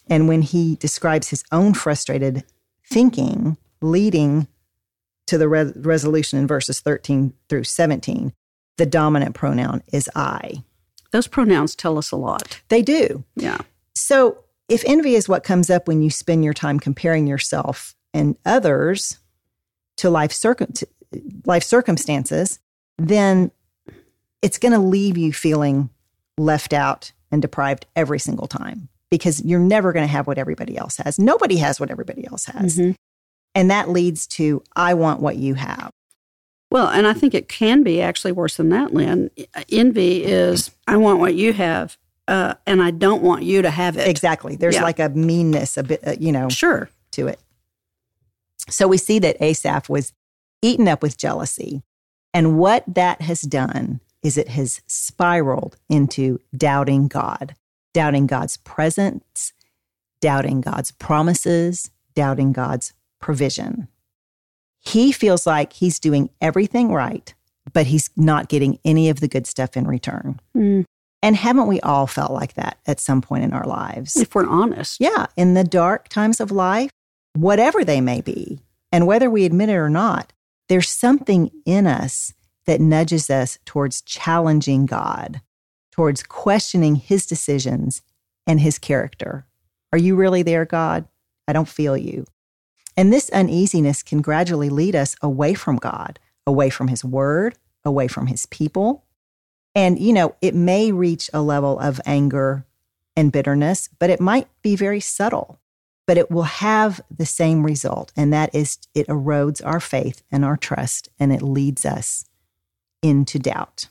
And 0.09 0.27
when 0.27 0.41
he 0.41 0.75
describes 0.75 1.29
his 1.29 1.43
own 1.51 1.73
frustrated 1.73 2.43
thinking 2.87 3.57
leading 3.81 4.47
to 5.27 5.37
the 5.37 5.47
re- 5.47 5.71
resolution 5.75 6.39
in 6.39 6.47
verses 6.47 6.79
13 6.79 7.33
through 7.49 7.63
17, 7.63 8.33
the 8.77 8.85
dominant 8.85 9.35
pronoun 9.35 9.81
is 9.91 10.09
I. 10.15 10.63
Those 11.11 11.27
pronouns 11.27 11.75
tell 11.75 11.97
us 11.97 12.11
a 12.11 12.17
lot. 12.17 12.61
They 12.69 12.81
do. 12.81 13.23
Yeah. 13.35 13.59
So 13.95 14.43
if 14.67 14.83
envy 14.85 15.15
is 15.15 15.29
what 15.29 15.43
comes 15.43 15.69
up 15.69 15.87
when 15.87 16.01
you 16.01 16.09
spend 16.09 16.43
your 16.43 16.53
time 16.53 16.79
comparing 16.79 17.27
yourself 17.27 17.95
and 18.13 18.35
others 18.45 19.19
to 19.97 20.09
life, 20.09 20.31
circum- 20.31 20.73
to 20.73 20.87
life 21.45 21.63
circumstances, 21.63 22.59
then 22.97 23.51
it's 24.45 24.59
going 24.59 24.73
to 24.73 24.79
leave 24.79 25.17
you 25.17 25.33
feeling 25.33 25.89
left 26.37 26.71
out 26.71 27.11
and 27.31 27.41
deprived 27.41 27.87
every 27.95 28.19
single 28.19 28.45
time 28.45 28.89
because 29.09 29.43
you're 29.43 29.59
never 29.59 29.91
going 29.91 30.05
to 30.05 30.11
have 30.11 30.27
what 30.27 30.37
everybody 30.37 30.77
else 30.77 30.97
has. 30.97 31.17
Nobody 31.17 31.57
has 31.57 31.79
what 31.79 31.89
everybody 31.89 32.27
else 32.27 32.45
has. 32.45 32.77
Mm-hmm. 32.77 32.91
And 33.55 33.71
that 33.71 33.89
leads 33.89 34.27
to, 34.27 34.61
I 34.75 34.93
want 34.93 35.19
what 35.19 35.37
you 35.37 35.55
have. 35.55 35.89
Well, 36.69 36.89
and 36.89 37.07
I 37.07 37.13
think 37.13 37.33
it 37.33 37.49
can 37.49 37.81
be 37.81 38.03
actually 38.03 38.33
worse 38.33 38.57
than 38.57 38.69
that, 38.69 38.93
Lynn. 38.93 39.31
Envy 39.71 40.23
is, 40.23 40.69
I 40.87 40.97
want 40.97 41.19
what 41.19 41.33
you 41.33 41.51
have, 41.53 41.97
uh, 42.27 42.53
and 42.67 42.83
I 42.83 42.91
don't 42.91 43.23
want 43.23 43.41
you 43.41 43.63
to 43.63 43.71
have 43.71 43.97
it. 43.97 44.07
Exactly. 44.07 44.55
There's 44.57 44.75
yeah. 44.75 44.83
like 44.83 44.99
a 44.99 45.09
meanness, 45.09 45.75
a 45.75 45.83
bit, 45.83 46.07
uh, 46.07 46.15
you 46.19 46.31
know, 46.31 46.49
sure, 46.49 46.91
to 47.13 47.25
it. 47.27 47.39
So 48.69 48.87
we 48.87 48.97
see 48.97 49.17
that 49.19 49.41
Asaph 49.41 49.89
was 49.89 50.13
eaten 50.61 50.87
up 50.87 51.01
with 51.01 51.17
jealousy. 51.17 51.81
And 52.31 52.59
what 52.59 52.83
that 52.93 53.21
has 53.21 53.41
done 53.41 54.01
is 54.25 54.39
it 54.39 54.49
has 54.49 54.81
spiraled 54.87 55.77
into 55.87 56.39
doubting 56.57 57.07
God, 57.07 57.53
doubting 57.93 58.25
God's 58.25 58.57
presence, 58.57 59.53
doubting 60.19 60.61
God's 60.61 60.89
promises, 60.89 61.91
doubting 62.15 62.51
God's 62.51 62.93
provision. 63.19 63.87
He 64.79 65.11
feels 65.11 65.45
like 65.45 65.73
he's 65.73 65.99
doing 65.99 66.31
everything 66.41 66.91
right, 66.91 67.35
but 67.71 67.85
he's 67.85 68.09
not 68.17 68.49
getting 68.49 68.79
any 68.83 69.09
of 69.09 69.19
the 69.19 69.27
good 69.27 69.45
stuff 69.45 69.77
in 69.77 69.85
return. 69.85 70.39
Mm. 70.57 70.85
And 71.21 71.35
haven't 71.35 71.67
we 71.67 71.79
all 71.81 72.07
felt 72.07 72.31
like 72.31 72.55
that 72.55 72.79
at 72.87 72.99
some 72.99 73.21
point 73.21 73.43
in 73.43 73.53
our 73.53 73.67
lives? 73.67 74.15
If 74.15 74.33
we're 74.33 74.47
honest. 74.47 74.99
Yeah. 74.99 75.27
In 75.37 75.53
the 75.53 75.63
dark 75.63 76.09
times 76.09 76.39
of 76.39 76.49
life, 76.49 76.89
whatever 77.33 77.85
they 77.85 78.01
may 78.01 78.21
be, 78.21 78.59
and 78.91 79.05
whether 79.05 79.29
we 79.29 79.45
admit 79.45 79.69
it 79.69 79.75
or 79.75 79.89
not, 79.89 80.33
there's 80.67 80.89
something 80.89 81.51
in 81.63 81.85
us 81.85 82.33
that 82.65 82.81
nudges 82.81 83.29
us 83.29 83.59
towards 83.65 84.01
challenging 84.01 84.85
God, 84.85 85.41
towards 85.91 86.23
questioning 86.23 86.95
his 86.95 87.25
decisions 87.25 88.01
and 88.47 88.59
his 88.59 88.77
character. 88.77 89.45
Are 89.91 89.97
you 89.97 90.15
really 90.15 90.43
there, 90.43 90.65
God? 90.65 91.07
I 91.47 91.53
don't 91.53 91.67
feel 91.67 91.95
you. 91.95 92.25
And 92.97 93.11
this 93.11 93.29
uneasiness 93.29 94.03
can 94.03 94.21
gradually 94.21 94.69
lead 94.69 94.95
us 94.95 95.15
away 95.21 95.53
from 95.53 95.77
God, 95.77 96.19
away 96.47 96.69
from 96.69 96.87
his 96.87 97.03
word, 97.03 97.55
away 97.83 98.07
from 98.07 98.27
his 98.27 98.45
people. 98.45 99.05
And, 99.73 99.99
you 99.99 100.13
know, 100.13 100.35
it 100.41 100.55
may 100.55 100.91
reach 100.91 101.29
a 101.33 101.41
level 101.41 101.79
of 101.79 101.99
anger 102.05 102.65
and 103.15 103.31
bitterness, 103.31 103.89
but 103.99 104.09
it 104.09 104.21
might 104.21 104.47
be 104.61 104.75
very 104.75 104.99
subtle 104.99 105.59
but 106.07 106.17
it 106.17 106.29
will 106.29 106.43
have 106.43 107.01
the 107.15 107.25
same 107.25 107.65
result, 107.65 108.11
and 108.15 108.31
that 108.31 108.53
is 108.53 108.77
it 108.93 109.07
erodes 109.07 109.61
our 109.65 109.79
faith 109.79 110.21
and 110.31 110.45
our 110.45 110.57
trust, 110.57 111.09
and 111.19 111.33
it 111.33 111.41
leads 111.41 111.85
us 111.85 112.25
into 113.05 113.37
doubt. 113.37 113.87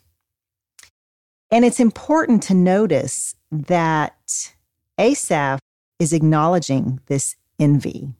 And 1.50 1.64
it's 1.64 1.78
important 1.78 2.42
to 2.44 2.54
notice 2.54 3.36
that 3.52 4.52
Asaph 4.98 5.60
is 6.00 6.12
acknowledging 6.12 7.00
this 7.06 7.36
envy. 7.60 8.14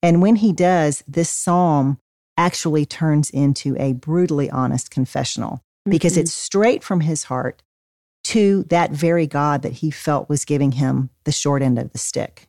And 0.00 0.22
when 0.22 0.36
he 0.36 0.52
does, 0.52 1.02
this 1.08 1.28
psalm 1.28 1.98
actually 2.36 2.86
turns 2.86 3.30
into 3.30 3.76
a 3.80 3.94
brutally 3.94 4.48
honest 4.48 4.92
confessional 4.92 5.60
because 5.84 6.12
mm-hmm. 6.12 6.20
it's 6.20 6.32
straight 6.32 6.84
from 6.84 7.00
his 7.00 7.24
heart 7.24 7.64
to 8.24 8.62
that 8.64 8.92
very 8.92 9.26
God 9.26 9.62
that 9.62 9.72
he 9.72 9.90
felt 9.90 10.28
was 10.28 10.44
giving 10.44 10.72
him 10.72 11.10
the 11.24 11.32
short 11.32 11.62
end 11.62 11.78
of 11.78 11.90
the 11.90 11.98
stick. 11.98 12.46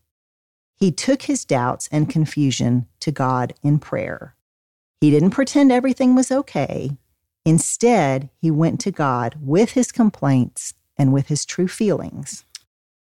He 0.76 0.92
took 0.92 1.24
his 1.24 1.44
doubts 1.44 1.90
and 1.92 2.10
confusion 2.10 2.86
to 3.00 3.12
God 3.12 3.54
in 3.64 3.80
prayer. 3.80 4.36
He 5.02 5.10
didn't 5.10 5.32
pretend 5.32 5.72
everything 5.72 6.14
was 6.14 6.32
okay. 6.32 6.92
Instead, 7.46 8.30
he 8.42 8.52
went 8.52 8.80
to 8.82 8.92
God 8.92 9.36
with 9.42 9.72
his 9.72 9.92
complaints 9.92 10.74
and 10.98 11.14
with 11.14 11.28
his 11.28 11.46
true 11.46 11.68
feelings. 11.68 12.44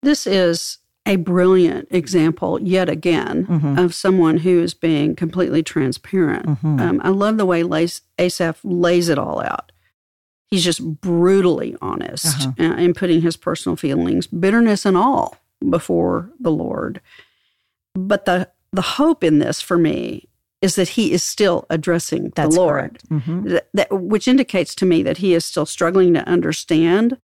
This 0.01 0.27
is 0.27 0.79
a 1.05 1.17
brilliant 1.17 1.87
example, 1.91 2.61
yet 2.61 2.89
again, 2.89 3.45
mm-hmm. 3.45 3.77
of 3.77 3.93
someone 3.93 4.37
who 4.37 4.61
is 4.61 4.73
being 4.73 5.15
completely 5.15 5.61
transparent. 5.61 6.45
Mm-hmm. 6.45 6.79
Um, 6.79 7.01
I 7.03 7.09
love 7.09 7.37
the 7.37 7.45
way 7.45 7.63
Asaph 8.17 8.59
lays 8.63 9.09
it 9.09 9.17
all 9.17 9.41
out. 9.41 9.71
He's 10.49 10.63
just 10.63 11.01
brutally 11.01 11.75
honest 11.81 12.47
uh-huh. 12.47 12.51
Uh, 12.59 12.75
in 12.75 12.93
putting 12.93 13.21
his 13.21 13.35
personal 13.35 13.75
feelings, 13.75 14.27
bitterness 14.27 14.85
and 14.85 14.95
all, 14.95 15.37
before 15.67 16.29
the 16.39 16.51
Lord. 16.51 17.01
But 17.95 18.25
the 18.25 18.49
the 18.71 18.81
hope 18.81 19.23
in 19.23 19.39
this 19.39 19.61
for 19.61 19.77
me 19.77 20.27
is 20.63 20.75
that 20.75 20.89
he 20.89 21.11
is 21.11 21.23
still 21.23 21.65
addressing 21.69 22.31
That's 22.35 22.55
the 22.55 22.61
Lord, 22.61 22.97
mm-hmm. 23.11 23.49
that, 23.49 23.67
that, 23.73 23.91
which 23.91 24.29
indicates 24.29 24.73
to 24.75 24.85
me 24.85 25.03
that 25.03 25.17
he 25.17 25.33
is 25.33 25.43
still 25.43 25.65
struggling 25.65 26.13
to 26.13 26.25
understand 26.25 27.17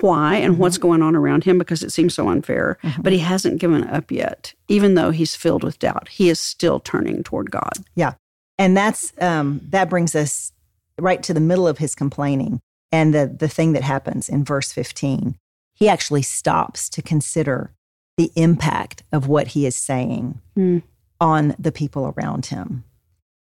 why 0.00 0.36
and 0.36 0.52
mm-hmm. 0.52 0.62
what's 0.62 0.78
going 0.78 1.02
on 1.02 1.16
around 1.16 1.42
him 1.42 1.58
because 1.58 1.82
it 1.82 1.90
seems 1.90 2.14
so 2.14 2.28
unfair. 2.28 2.78
Mm-hmm. 2.84 3.02
But 3.02 3.12
he 3.12 3.18
hasn't 3.18 3.60
given 3.60 3.82
up 3.88 4.12
yet, 4.12 4.54
even 4.68 4.94
though 4.94 5.10
he's 5.10 5.34
filled 5.34 5.64
with 5.64 5.80
doubt. 5.80 6.08
He 6.08 6.28
is 6.28 6.38
still 6.38 6.78
turning 6.78 7.24
toward 7.24 7.50
God. 7.50 7.72
Yeah, 7.96 8.14
and 8.56 8.76
that's 8.76 9.12
um, 9.20 9.60
that 9.70 9.90
brings 9.90 10.14
us 10.14 10.52
right 10.96 11.22
to 11.24 11.34
the 11.34 11.40
middle 11.40 11.66
of 11.66 11.78
his 11.78 11.96
complaining 11.96 12.60
and 12.92 13.12
the 13.12 13.26
the 13.26 13.48
thing 13.48 13.72
that 13.72 13.82
happens 13.82 14.28
in 14.28 14.44
verse 14.44 14.70
fifteen. 14.70 15.34
He 15.74 15.88
actually 15.88 16.22
stops 16.22 16.88
to 16.90 17.02
consider 17.02 17.72
the 18.16 18.30
impact 18.36 19.02
of 19.12 19.26
what 19.26 19.48
he 19.48 19.66
is 19.66 19.74
saying 19.74 20.40
mm. 20.56 20.82
On 21.20 21.54
the 21.58 21.72
people 21.72 22.14
around 22.16 22.46
him. 22.46 22.84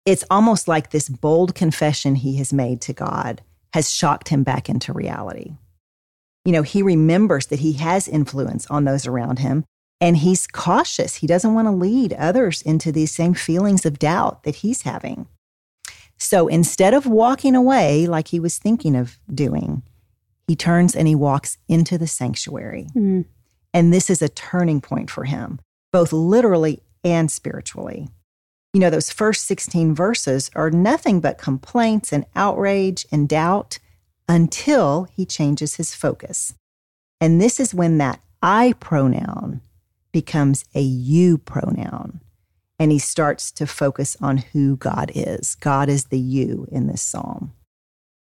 It's 0.06 0.25
almost 0.30 0.68
like 0.68 0.90
this 0.90 1.09
bold 1.09 1.54
confession 1.54 2.16
he 2.16 2.37
has 2.37 2.52
made 2.52 2.80
to 2.83 2.92
God 2.92 3.42
has 3.73 3.90
shocked 3.90 4.28
him 4.28 4.42
back 4.42 4.68
into 4.68 4.92
reality. 4.92 5.56
You 6.44 6.52
know, 6.52 6.62
he 6.62 6.83
remembers 6.83 7.47
that 7.47 7.61
he 7.61 7.73
has 7.75 8.06
influence 8.06 8.66
on 8.66 8.85
those 8.85 9.06
around 9.06 9.38
him 9.38 9.64
and 10.00 10.18
he's 10.18 10.47
cautious. 10.47 11.16
He 11.16 11.26
doesn't 11.26 11.54
want 11.54 11.66
to 11.66 11.73
lead 11.73 12.12
others 12.12 12.61
into 12.61 12.92
these 12.92 13.11
same 13.11 13.33
feelings 13.33 13.87
of 13.87 13.99
doubt 13.99 14.42
that 14.42 14.56
he's 14.56 14.83
having. 14.83 15.26
So 16.18 16.49
instead 16.49 16.94
of 16.94 17.06
walking 17.06 17.56
away 17.56 18.06
like 18.06 18.28
he 18.28 18.38
was 18.38 18.59
thinking 18.59 18.94
of 18.94 19.18
doing, 19.33 19.83
he 20.47 20.54
turns 20.54 20.94
and 20.94 21.09
he 21.09 21.14
walks 21.14 21.56
into 21.68 21.97
the 21.97 22.06
sanctuary. 22.06 22.88
Mm. 22.94 23.25
And 23.73 23.92
this 23.92 24.11
is 24.11 24.23
a 24.23 24.28
turning 24.28 24.80
point 24.80 25.11
for 25.11 25.25
him, 25.25 25.59
both 25.92 26.12
literally 26.12 26.83
and 27.04 27.30
spiritually. 27.30 28.08
You 28.73 28.80
know, 28.80 28.90
those 28.90 29.12
first 29.12 29.44
16 29.44 29.94
verses 29.94 30.50
are 30.56 30.70
nothing 30.70 31.20
but 31.20 31.38
complaints 31.38 32.12
and 32.12 32.26
outrage 32.34 33.06
and 33.12 33.28
doubt 33.28 33.78
until 34.28 35.06
he 35.12 35.25
changes 35.25 35.76
his 35.76 35.94
focus. 35.94 36.54
And 37.20 37.40
this 37.40 37.61
is 37.61 37.75
when 37.75 37.99
that 37.99 38.20
I 38.42 38.75
pronoun 38.80 39.61
becomes 40.12 40.64
a 40.75 40.80
you 40.80 41.38
pronoun. 41.38 42.20
And 42.78 42.90
he 42.90 42.99
starts 42.99 43.52
to 43.52 43.66
focus 43.66 44.16
on 44.20 44.38
who 44.38 44.76
God 44.76 45.12
is. 45.14 45.54
God 45.54 45.88
is 45.88 46.06
the 46.06 46.18
you 46.18 46.66
in 46.73 46.88
this 46.88 47.02
psalm. 47.02 47.52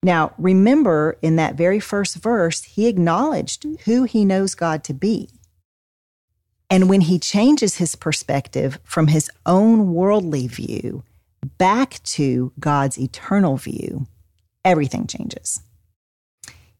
Now, 0.03 0.33
remember 0.37 1.17
in 1.21 1.35
that 1.35 1.55
very 1.55 1.79
first 1.79 2.15
verse, 2.15 2.63
he 2.63 2.87
acknowledged 2.87 3.65
who 3.85 4.03
he 4.03 4.23
knows 4.23 4.55
God 4.55 4.83
to 4.85 4.93
be. 4.93 5.29
And 6.69 6.89
when 6.89 7.01
he 7.01 7.17
changes 7.17 7.77
his 7.77 7.95
perspective 7.95 8.79
from 8.83 9.07
his 9.07 9.29
own 9.45 9.93
worldly 9.93 10.47
view 10.47 11.03
back 11.57 12.01
to 12.03 12.51
God's 12.59 12.99
eternal 12.99 13.57
view, 13.57 14.07
everything 14.65 15.07
changes. 15.07 15.61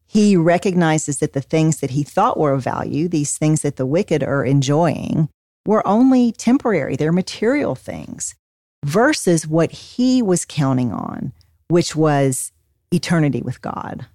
He 0.06 0.36
recognizes 0.36 1.20
that 1.20 1.34
the 1.34 1.42
things 1.42 1.80
that 1.80 1.92
he 1.92 2.04
thought 2.04 2.40
were 2.40 2.54
of 2.54 2.64
value, 2.64 3.08
these 3.08 3.38
things 3.38 3.62
that 3.62 3.76
the 3.76 3.86
wicked 3.86 4.24
are 4.24 4.44
enjoying, 4.44 5.30
were 5.66 5.86
only 5.88 6.32
temporary. 6.32 6.96
They're 6.96 7.12
material 7.12 7.76
things 7.76 8.36
versus 8.86 9.48
what 9.48 9.72
he 9.72 10.22
was 10.22 10.46
counting 10.46 10.92
on, 10.92 11.34
which 11.68 11.96
was 11.96 12.52
eternity 12.92 13.42
with 13.42 13.62
God. 13.62 14.06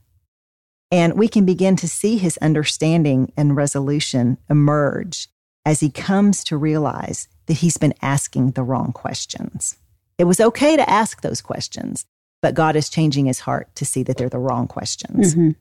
And 0.90 1.18
we 1.18 1.28
can 1.28 1.44
begin 1.44 1.76
to 1.76 1.88
see 1.88 2.18
his 2.18 2.38
understanding 2.38 3.32
and 3.36 3.56
resolution 3.56 4.38
emerge 4.50 5.28
as 5.64 5.80
he 5.80 5.90
comes 5.90 6.44
to 6.44 6.56
realize 6.56 7.28
that 7.46 7.58
he's 7.58 7.76
been 7.76 7.94
asking 8.02 8.52
the 8.52 8.62
wrong 8.62 8.92
questions. 8.92 9.76
It 10.18 10.24
was 10.24 10.40
okay 10.40 10.76
to 10.76 10.88
ask 10.90 11.20
those 11.20 11.40
questions, 11.40 12.04
but 12.40 12.54
God 12.54 12.76
is 12.76 12.88
changing 12.88 13.26
his 13.26 13.40
heart 13.40 13.74
to 13.76 13.84
see 13.84 14.02
that 14.02 14.16
they're 14.16 14.28
the 14.28 14.38
wrong 14.38 14.66
questions. 14.66 15.34
Mhm. 15.34 15.56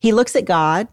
He 0.00 0.12
looks 0.12 0.34
at 0.34 0.44
God, 0.44 0.88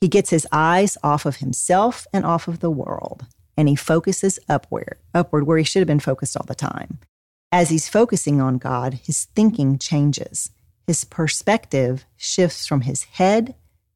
he 0.00 0.08
gets 0.08 0.30
his 0.30 0.46
eyes 0.52 0.96
off 1.02 1.26
of 1.26 1.36
himself 1.36 2.06
and 2.12 2.24
off 2.24 2.48
of 2.48 2.60
the 2.60 2.70
world, 2.70 3.26
and 3.56 3.68
he 3.68 3.76
focuses 3.76 4.38
upward, 4.48 4.98
upward 5.14 5.46
where 5.46 5.58
he 5.58 5.64
should 5.64 5.80
have 5.80 5.86
been 5.86 6.00
focused 6.00 6.36
all 6.36 6.46
the 6.46 6.54
time. 6.54 6.98
As 7.50 7.70
he's 7.70 7.88
focusing 7.88 8.40
on 8.40 8.58
God, 8.58 8.94
his 8.94 9.26
thinking 9.34 9.78
changes. 9.78 10.50
His 10.86 11.04
perspective 11.04 12.04
shifts 12.16 12.66
from 12.66 12.80
his 12.80 13.04
head 13.04 13.54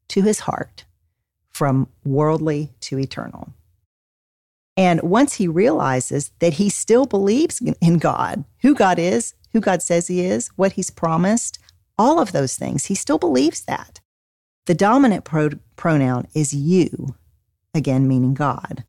to 0.09 0.21
his 0.21 0.41
heart, 0.41 0.85
from 1.57 1.87
worldly 2.05 2.69
to 2.79 2.99
eternal. 2.99 3.49
And 4.77 5.01
once 5.01 5.33
he 5.33 5.47
realizes 5.47 6.29
that 6.37 6.53
he 6.53 6.69
still 6.69 7.07
believes 7.07 7.59
in 7.81 7.97
God, 7.97 8.45
who 8.61 8.75
God 8.75 8.99
is, 8.99 9.33
who 9.53 9.59
God 9.59 9.81
says 9.81 10.05
he 10.05 10.21
is, 10.21 10.49
what 10.49 10.73
he's 10.73 10.91
promised, 10.91 11.57
all 11.97 12.19
of 12.19 12.31
those 12.31 12.55
things, 12.55 12.85
he 12.85 12.93
still 12.93 13.17
believes 13.17 13.61
that. 13.61 13.99
The 14.67 14.75
dominant 14.75 15.25
pro- 15.25 15.59
pronoun 15.77 16.27
is 16.35 16.53
you, 16.53 17.15
again, 17.73 18.07
meaning 18.07 18.35
God. 18.35 18.83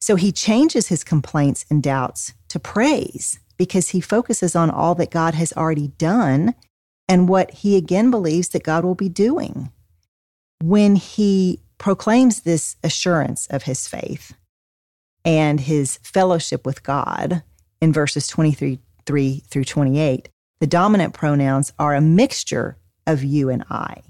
So 0.00 0.16
he 0.16 0.32
changes 0.32 0.88
his 0.88 1.04
complaints 1.04 1.66
and 1.68 1.82
doubts 1.82 2.32
to 2.48 2.58
praise 2.58 3.38
because 3.58 3.90
he 3.90 4.00
focuses 4.00 4.56
on 4.56 4.70
all 4.70 4.94
that 4.94 5.10
God 5.10 5.34
has 5.34 5.52
already 5.52 5.88
done 5.88 6.54
and 7.06 7.28
what 7.28 7.50
he 7.50 7.76
again 7.76 8.10
believes 8.10 8.48
that 8.48 8.64
God 8.64 8.82
will 8.82 8.94
be 8.94 9.10
doing. 9.10 9.70
When 10.62 10.96
he 10.96 11.60
proclaims 11.82 12.42
this 12.42 12.76
assurance 12.84 13.46
of 13.48 13.64
his 13.64 13.88
faith 13.88 14.34
and 15.24 15.60
his 15.60 15.98
fellowship 16.02 16.64
with 16.64 16.82
God 16.82 17.42
in 17.80 17.92
verses 17.92 18.28
23 18.28 18.78
3 19.04 19.42
through 19.50 19.64
28, 19.64 20.28
the 20.60 20.66
dominant 20.68 21.12
pronouns 21.12 21.72
are 21.80 21.96
a 21.96 22.00
mixture 22.00 22.78
of 23.04 23.24
you 23.24 23.50
and 23.50 23.64
I. 23.68 24.02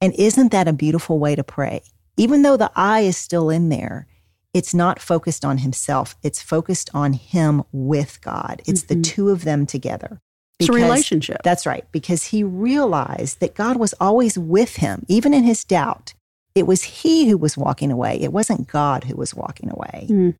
And 0.00 0.12
isn't 0.14 0.50
that 0.50 0.66
a 0.66 0.72
beautiful 0.72 1.20
way 1.20 1.36
to 1.36 1.44
pray? 1.44 1.82
Even 2.16 2.42
though 2.42 2.56
the 2.56 2.72
I 2.74 3.02
is 3.02 3.16
still 3.16 3.48
in 3.48 3.68
there, 3.68 4.08
it's 4.52 4.74
not 4.74 4.98
focused 5.00 5.44
on 5.44 5.58
himself. 5.58 6.16
It's 6.24 6.42
focused 6.42 6.90
on 6.92 7.12
him 7.12 7.62
with 7.70 8.20
God. 8.22 8.60
It's 8.66 8.82
the 8.82 8.96
Mhm. 8.96 9.04
two 9.04 9.28
of 9.30 9.44
them 9.44 9.66
together. 9.66 10.20
It's 10.58 10.68
a 10.68 10.72
relationship. 10.72 11.42
That's 11.44 11.64
right, 11.64 11.86
because 11.92 12.24
he 12.24 12.42
realized 12.42 13.38
that 13.38 13.54
God 13.54 13.76
was 13.76 13.94
always 14.00 14.36
with 14.36 14.76
him, 14.76 15.04
even 15.06 15.32
in 15.32 15.44
his 15.44 15.62
doubt. 15.64 16.14
It 16.54 16.66
was 16.66 16.82
he 16.82 17.28
who 17.28 17.36
was 17.36 17.56
walking 17.56 17.90
away. 17.90 18.18
It 18.20 18.32
wasn't 18.32 18.68
God 18.68 19.04
who 19.04 19.16
was 19.16 19.34
walking 19.34 19.70
away. 19.70 20.06
Mm. 20.10 20.36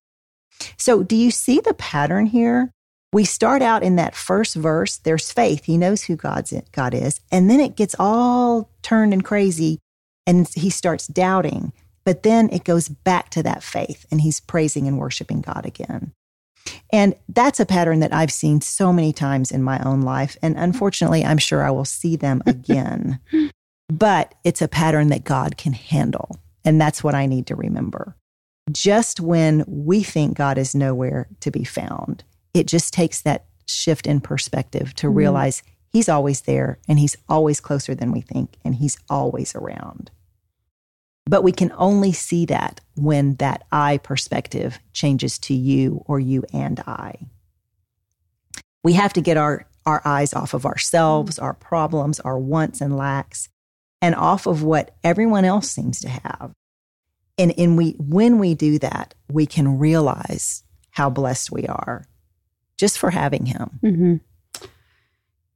So, 0.76 1.02
do 1.02 1.16
you 1.16 1.30
see 1.30 1.60
the 1.60 1.74
pattern 1.74 2.26
here? 2.26 2.70
We 3.12 3.24
start 3.24 3.60
out 3.60 3.82
in 3.82 3.96
that 3.96 4.14
first 4.14 4.54
verse, 4.54 4.96
there's 4.96 5.32
faith. 5.32 5.64
He 5.64 5.76
knows 5.76 6.04
who 6.04 6.16
God's 6.16 6.54
God 6.72 6.94
is. 6.94 7.20
And 7.30 7.50
then 7.50 7.60
it 7.60 7.76
gets 7.76 7.94
all 7.98 8.70
turned 8.80 9.12
and 9.12 9.24
crazy 9.24 9.78
and 10.26 10.48
he 10.48 10.70
starts 10.70 11.06
doubting. 11.06 11.72
But 12.04 12.22
then 12.22 12.48
it 12.50 12.64
goes 12.64 12.88
back 12.88 13.28
to 13.30 13.42
that 13.42 13.62
faith 13.62 14.06
and 14.10 14.22
he's 14.22 14.40
praising 14.40 14.88
and 14.88 14.98
worshiping 14.98 15.42
God 15.42 15.66
again. 15.66 16.12
And 16.90 17.14
that's 17.28 17.60
a 17.60 17.66
pattern 17.66 18.00
that 18.00 18.14
I've 18.14 18.32
seen 18.32 18.60
so 18.60 18.92
many 18.92 19.12
times 19.12 19.50
in 19.50 19.62
my 19.62 19.80
own 19.80 20.02
life. 20.02 20.36
And 20.42 20.56
unfortunately, 20.56 21.24
I'm 21.24 21.38
sure 21.38 21.62
I 21.62 21.70
will 21.70 21.84
see 21.84 22.16
them 22.16 22.42
again. 22.46 23.20
But 23.98 24.34
it's 24.42 24.62
a 24.62 24.68
pattern 24.68 25.08
that 25.08 25.22
God 25.24 25.58
can 25.58 25.74
handle. 25.74 26.38
And 26.64 26.80
that's 26.80 27.04
what 27.04 27.14
I 27.14 27.26
need 27.26 27.46
to 27.48 27.56
remember. 27.56 28.16
Just 28.70 29.20
when 29.20 29.64
we 29.66 30.02
think 30.02 30.36
God 30.36 30.56
is 30.56 30.74
nowhere 30.74 31.28
to 31.40 31.50
be 31.50 31.64
found, 31.64 32.24
it 32.54 32.66
just 32.66 32.94
takes 32.94 33.20
that 33.22 33.44
shift 33.66 34.06
in 34.06 34.20
perspective 34.20 34.94
to 34.94 35.08
Mhm. 35.08 35.16
realize 35.16 35.62
He's 35.90 36.08
always 36.08 36.42
there 36.42 36.78
and 36.88 36.98
He's 36.98 37.16
always 37.28 37.60
closer 37.60 37.94
than 37.94 38.12
we 38.12 38.22
think 38.22 38.56
and 38.64 38.76
He's 38.76 38.96
always 39.10 39.54
around. 39.54 40.10
But 41.26 41.42
we 41.42 41.52
can 41.52 41.70
only 41.76 42.12
see 42.12 42.46
that 42.46 42.80
when 42.96 43.34
that 43.36 43.64
I 43.70 43.98
perspective 43.98 44.78
changes 44.94 45.38
to 45.40 45.54
you 45.54 46.02
or 46.06 46.18
you 46.18 46.44
and 46.52 46.80
I. 46.80 47.26
We 48.82 48.94
have 48.94 49.12
to 49.12 49.20
get 49.20 49.36
our, 49.36 49.66
our 49.84 50.00
eyes 50.04 50.32
off 50.32 50.54
of 50.54 50.64
ourselves, 50.64 51.38
our 51.38 51.54
problems, 51.54 52.20
our 52.20 52.38
wants 52.38 52.80
and 52.80 52.96
lacks, 52.96 53.48
and 54.02 54.14
off 54.14 54.46
of 54.46 54.62
what 54.62 54.94
everyone 55.02 55.44
else 55.46 55.70
seems 55.70 56.00
to 56.00 56.08
have. 56.10 56.52
And, 57.38 57.54
and 57.58 57.78
we, 57.78 57.92
when 57.98 58.38
we 58.38 58.54
do 58.54 58.78
that, 58.80 59.14
we 59.30 59.46
can 59.46 59.78
realize 59.78 60.64
how 60.90 61.08
blessed 61.08 61.50
we 61.50 61.66
are 61.66 62.04
just 62.76 62.98
for 62.98 63.10
having 63.10 63.46
him. 63.46 63.70
hmm 63.80 64.16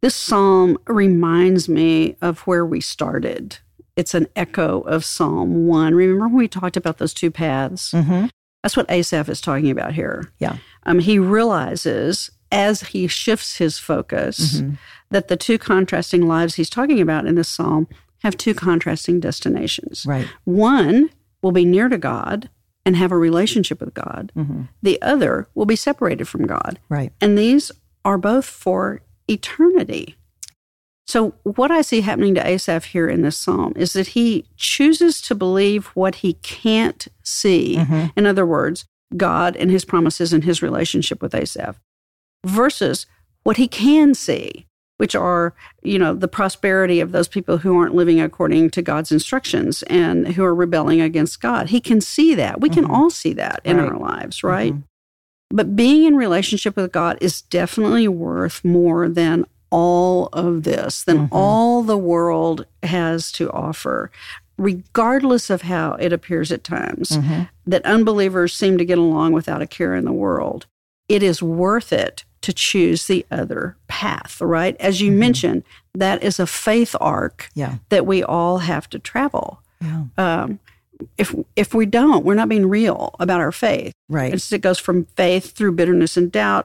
This 0.01 0.15
psalm 0.15 0.79
reminds 0.87 1.69
me 1.69 2.17
of 2.23 2.41
where 2.41 2.65
we 2.65 2.81
started. 2.81 3.59
It's 3.97 4.15
an 4.15 4.29
echo 4.37 4.81
of 4.83 5.05
Psalm 5.05 5.67
1. 5.67 5.95
Remember 5.95 6.29
when 6.29 6.37
we 6.37 6.49
talked 6.49 6.77
about 6.77 6.99
those 6.99 7.15
two 7.15 7.31
paths? 7.31 7.93
Mm-hmm. 7.93 8.27
That's 8.63 8.77
what 8.77 8.91
Asaph 8.91 9.29
is 9.29 9.41
talking 9.41 9.71
about 9.71 9.95
here. 9.95 10.31
Yeah. 10.39 10.59
Um, 10.85 10.99
he 10.99 11.19
realizes 11.19 12.31
as 12.53 12.81
he 12.83 13.07
shifts 13.07 13.57
his 13.57 13.79
focus 13.79 14.61
Mhm. 14.61 14.79
that 15.11 15.29
the 15.29 15.37
two 15.37 15.59
contrasting 15.59 16.29
lives 16.29 16.55
he's 16.55 16.71
talking 16.71 17.01
about 17.01 17.27
in 17.27 17.35
this 17.37 17.49
psalm 17.49 17.89
have 18.27 18.37
two 18.37 18.55
contrasting 18.55 19.19
destinations. 19.21 20.05
Right. 20.07 20.27
One 20.45 21.11
will 21.43 21.53
be 21.53 21.65
near 21.65 21.89
to 21.89 21.99
God 21.99 22.51
and 22.85 22.95
have 22.97 23.11
a 23.11 23.19
relationship 23.19 23.81
with 23.81 23.95
God, 23.95 24.31
hmm 24.35 24.63
the 24.83 25.01
other 25.03 25.49
will 25.55 25.67
be 25.67 25.75
separated 25.75 26.29
from 26.29 26.47
God. 26.47 26.79
Right. 26.89 27.13
And 27.21 27.37
these 27.37 27.73
are 28.05 28.19
both 28.19 28.45
for 28.45 29.01
eternity. 29.29 30.15
So, 31.09 31.35
what 31.43 31.71
I 31.71 31.83
see 31.83 32.01
happening 32.03 32.35
to 32.35 32.47
Asaph 32.47 32.85
here 32.87 33.09
in 33.09 33.23
this 33.23 33.37
psalm 33.37 33.73
is 33.77 33.93
that 33.95 34.09
he 34.09 34.45
chooses 34.57 35.21
to 35.23 35.35
believe 35.35 35.87
what 35.95 36.17
he 36.17 36.35
can't 36.35 37.07
see. 37.23 37.77
Mhm. 37.77 38.13
In 38.17 38.27
other 38.27 38.45
words, 38.47 38.85
God 39.17 39.57
and 39.57 39.71
his 39.71 39.85
promises 39.85 40.33
and 40.33 40.45
his 40.45 40.63
relationship 40.63 41.23
with 41.23 41.35
Asaph, 41.35 41.77
versus 42.45 43.07
what 43.45 43.57
he 43.57 43.69
can 43.69 44.15
see, 44.15 44.67
which 44.99 45.15
are, 45.15 45.55
you 45.83 45.99
know, 45.99 46.15
the 46.15 46.29
prosperity 46.29 47.01
of 47.01 47.13
those 47.13 47.29
people 47.29 47.59
who 47.59 47.79
aren't 47.79 47.95
living 47.95 48.21
according 48.21 48.71
to 48.71 48.83
God's 48.83 49.13
instructions 49.13 49.83
and 49.85 50.29
who 50.29 50.45
are 50.45 50.55
rebelling 50.55 51.01
against 51.01 51.41
God. 51.41 51.69
He 51.69 51.81
can 51.81 52.01
see 52.01 52.35
that. 52.35 52.61
We 52.61 52.69
can 52.71 52.87
Mhm. 52.87 52.91
all 52.91 53.11
see 53.11 53.33
that 53.35 53.61
in 53.65 53.77
Right. 53.77 53.89
our 53.93 53.99
lives, 53.99 54.43
right? 54.43 54.73
Mhm. 54.73 54.83
But 55.51 55.77
being 55.77 56.05
in 56.05 56.17
relationship 56.17 56.77
with 56.77 56.93
God 56.93 57.19
is 57.21 57.43
definitely 57.43 58.09
worth 58.09 58.65
more 58.65 59.09
than 59.09 59.45
all 59.71 60.29
of 60.33 60.63
this, 60.63 61.03
than 61.05 61.27
Mhm. 61.27 61.29
all 61.31 61.83
the 61.83 61.99
world 61.99 62.65
has 62.83 63.31
to 63.33 63.51
offer, 63.51 64.11
regardless 64.57 65.51
of 65.51 65.63
how 65.63 65.93
it 66.01 66.13
appears 66.13 66.51
at 66.51 66.65
times 66.65 67.11
Mhm. 67.11 67.49
that 67.67 67.85
unbelievers 67.85 68.55
seem 68.55 68.79
to 68.79 68.85
get 68.85 68.97
along 68.99 69.33
without 69.33 69.61
a 69.63 69.67
care 69.67 69.95
in 69.95 70.05
the 70.05 70.13
world. 70.13 70.67
It 71.09 71.23
is 71.23 71.43
worth 71.43 71.93
it 71.93 72.25
to 72.47 72.53
choose 72.53 73.07
the 73.09 73.27
other 73.31 73.77
path, 73.89 74.41
right? 74.41 74.77
As 74.81 75.01
you 75.01 75.11
Mhm. 75.11 75.17
mentioned, 75.19 75.63
that 75.95 76.23
is 76.23 76.39
a 76.41 76.47
faith 76.47 76.95
arc 77.01 77.51
Yeah. 77.55 77.75
that 77.89 78.07
we 78.07 78.23
all 78.23 78.59
have 78.59 78.89
to 78.91 78.99
travel. 78.99 79.61
Yeah. 79.81 80.05
Um, 80.17 80.59
if 81.19 81.35
if 81.57 81.75
we 81.75 81.85
don't, 81.87 82.25
we're 82.25 82.35
not 82.35 82.49
being 82.49 82.69
real 82.69 83.15
about 83.21 83.41
our 83.41 83.53
faith. 83.53 83.93
Right. 84.09 84.33
It's, 84.33 84.51
it 84.53 84.63
goes 84.63 84.79
from 84.79 85.07
faith 85.17 85.53
through 85.57 85.73
bitterness 85.73 86.17
and 86.17 86.31
doubt 86.33 86.65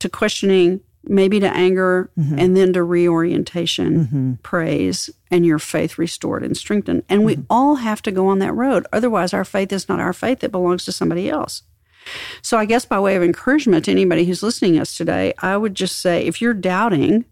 to 0.00 0.08
questioning, 0.08 0.80
maybe 1.04 1.38
to 1.40 1.54
anger, 1.54 2.10
Mhm. 2.18 2.40
and 2.40 2.56
then 2.56 2.72
to 2.72 2.82
reorientation, 2.82 4.04
hmm 4.06 4.32
praise, 4.42 5.10
and 5.30 5.44
your 5.46 5.58
faith 5.58 5.98
restored 5.98 6.42
and 6.42 6.56
strengthened. 6.56 7.02
And 7.08 7.24
we 7.24 7.38
all 7.50 7.76
have 7.76 8.00
to 8.02 8.10
go 8.10 8.26
on 8.28 8.38
that 8.40 8.54
road. 8.54 8.86
Otherwise, 8.92 9.32
our 9.34 9.44
faith 9.44 9.72
is 9.72 9.88
not 9.88 10.00
our 10.00 10.12
faith, 10.14 10.42
it 10.42 10.50
belongs 10.50 10.84
to 10.86 10.92
somebody 10.92 11.28
else. 11.28 11.62
So, 12.42 12.58
I 12.58 12.64
guess 12.64 12.84
by 12.84 12.98
way 12.98 13.16
of 13.16 13.22
encouragement 13.22 13.84
to 13.86 13.90
anybody 13.90 14.24
who's 14.24 14.42
listening 14.42 14.74
to 14.74 14.80
us 14.80 14.96
today, 14.96 15.34
I 15.38 15.56
would 15.56 15.74
just 15.74 16.00
say 16.00 16.26
if 16.26 16.40
you're 16.40 16.54
doubting, 16.54 17.24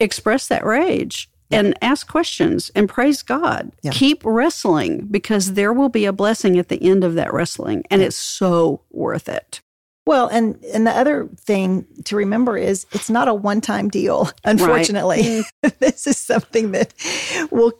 express 0.00 0.48
that 0.48 0.64
rage. 0.64 1.28
And 1.50 1.76
ask 1.82 2.08
questions 2.08 2.70
and 2.74 2.88
praise 2.88 3.22
God. 3.22 3.72
Yeah. 3.82 3.90
Keep 3.90 4.22
wrestling 4.24 5.06
because 5.10 5.52
there 5.52 5.70
will 5.70 5.90
be 5.90 6.06
a 6.06 6.12
blessing 6.12 6.58
at 6.58 6.68
the 6.70 6.82
end 6.82 7.04
of 7.04 7.12
that 7.16 7.30
wrestling, 7.30 7.84
and 7.90 8.00
it's 8.00 8.16
so 8.16 8.80
worth 8.90 9.28
it. 9.28 9.60
Well, 10.04 10.26
and 10.28 10.62
and 10.74 10.86
the 10.86 10.90
other 10.90 11.28
thing 11.36 11.86
to 12.04 12.16
remember 12.16 12.56
is 12.56 12.86
it's 12.90 13.08
not 13.08 13.28
a 13.28 13.34
one-time 13.34 13.88
deal. 13.88 14.30
Unfortunately, 14.44 15.22
mm. 15.22 15.78
this 15.78 16.08
is 16.08 16.18
something 16.18 16.72
that 16.72 16.92
will 17.52 17.72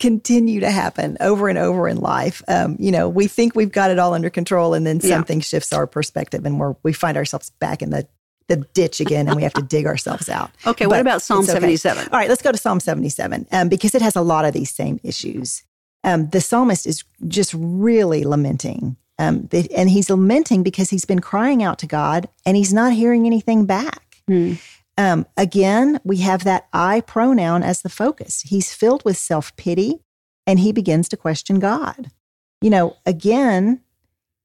continue 0.00 0.60
to 0.60 0.70
happen 0.70 1.16
over 1.20 1.48
and 1.48 1.58
over 1.58 1.86
in 1.86 1.98
life. 1.98 2.42
Um, 2.48 2.76
you 2.80 2.90
know, 2.90 3.08
we 3.08 3.28
think 3.28 3.54
we've 3.54 3.70
got 3.70 3.90
it 3.90 3.98
all 3.98 4.14
under 4.14 4.30
control, 4.30 4.74
and 4.74 4.86
then 4.86 5.00
Yeah. 5.02 5.10
something 5.16 5.40
shifts 5.40 5.72
our 5.72 5.86
perspective, 5.86 6.44
and 6.44 6.58
we're 6.58 6.74
we 6.82 6.92
find 6.92 7.16
ourselves 7.16 7.50
back 7.60 7.82
in 7.82 7.90
the 7.90 8.08
the 8.48 8.56
ditch 8.74 9.00
again 9.00 9.28
and 9.28 9.36
we 9.36 9.44
have 9.44 9.52
to 9.52 9.62
dig 9.62 9.86
ourselves 9.86 10.28
out. 10.28 10.50
Okay, 10.66 10.86
what 10.86 10.98
about 10.98 11.22
Psalm 11.22 11.44
okay. 11.44 11.52
77? 11.52 12.08
All 12.12 12.18
right, 12.18 12.28
let's 12.28 12.42
go 12.42 12.50
to 12.50 12.58
Psalm 12.58 12.80
77 12.80 13.46
um, 13.52 13.68
because 13.68 13.94
it 13.94 14.02
has 14.02 14.16
a 14.16 14.22
lot 14.22 14.44
of 14.44 14.52
these 14.52 14.70
same 14.74 14.98
issues. 15.04 15.62
Um, 16.02 16.28
the 16.30 16.40
psalmist 16.40 16.84
is 16.84 17.04
just 17.28 17.54
really 17.54 18.24
lamenting. 18.24 18.96
Um, 19.20 19.48
and 19.76 19.88
he's 19.88 20.10
lamenting 20.10 20.64
because 20.64 20.90
he's 20.90 21.04
been 21.04 21.20
crying 21.20 21.62
out 21.62 21.78
to 21.78 21.86
God 21.86 22.28
and 22.44 22.56
he's 22.56 22.72
not 22.72 22.92
hearing 22.92 23.24
anything 23.26 23.66
back. 23.66 24.16
Hmm. 24.26 24.54
Um, 25.00 25.24
again, 25.34 25.98
we 26.04 26.18
have 26.18 26.44
that 26.44 26.68
I 26.74 27.00
pronoun 27.00 27.62
as 27.62 27.80
the 27.80 27.88
focus. 27.88 28.42
He's 28.42 28.74
filled 28.74 29.02
with 29.02 29.16
self 29.16 29.56
pity 29.56 30.02
and 30.46 30.60
he 30.60 30.72
begins 30.72 31.08
to 31.08 31.16
question 31.16 31.58
God. 31.58 32.10
You 32.60 32.68
know, 32.68 32.98
again, 33.06 33.80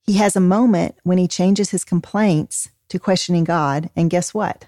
he 0.04 0.14
has 0.14 0.38
a 0.38 0.40
moment 0.40 0.96
when 1.04 1.18
he 1.18 1.28
changes 1.28 1.72
his 1.72 1.84
complaints 1.84 2.70
to 2.88 3.00
questioning 3.00 3.44
God. 3.44 3.90
And 3.98 4.10
guess 4.10 4.34
what? 4.34 4.68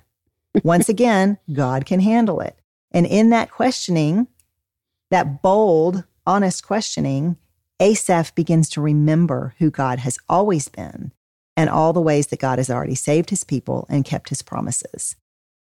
Once 0.61 0.89
again, 0.89 1.37
God 1.53 1.85
can 1.85 2.01
handle 2.01 2.41
it. 2.41 2.59
And 2.91 3.05
in 3.05 3.29
that 3.29 3.49
questioning, 3.49 4.27
that 5.09 5.41
bold, 5.41 6.03
honest 6.25 6.67
questioning, 6.67 7.37
Asaph 7.79 8.35
begins 8.35 8.67
to 8.71 8.81
remember 8.81 9.55
who 9.59 9.71
God 9.71 9.99
has 9.99 10.19
always 10.27 10.67
been 10.67 11.13
and 11.55 11.69
all 11.69 11.93
the 11.93 12.01
ways 12.01 12.27
that 12.27 12.41
God 12.41 12.59
has 12.59 12.69
already 12.69 12.95
saved 12.95 13.29
his 13.29 13.45
people 13.45 13.85
and 13.89 14.03
kept 14.03 14.27
his 14.27 14.41
promises. 14.41 15.15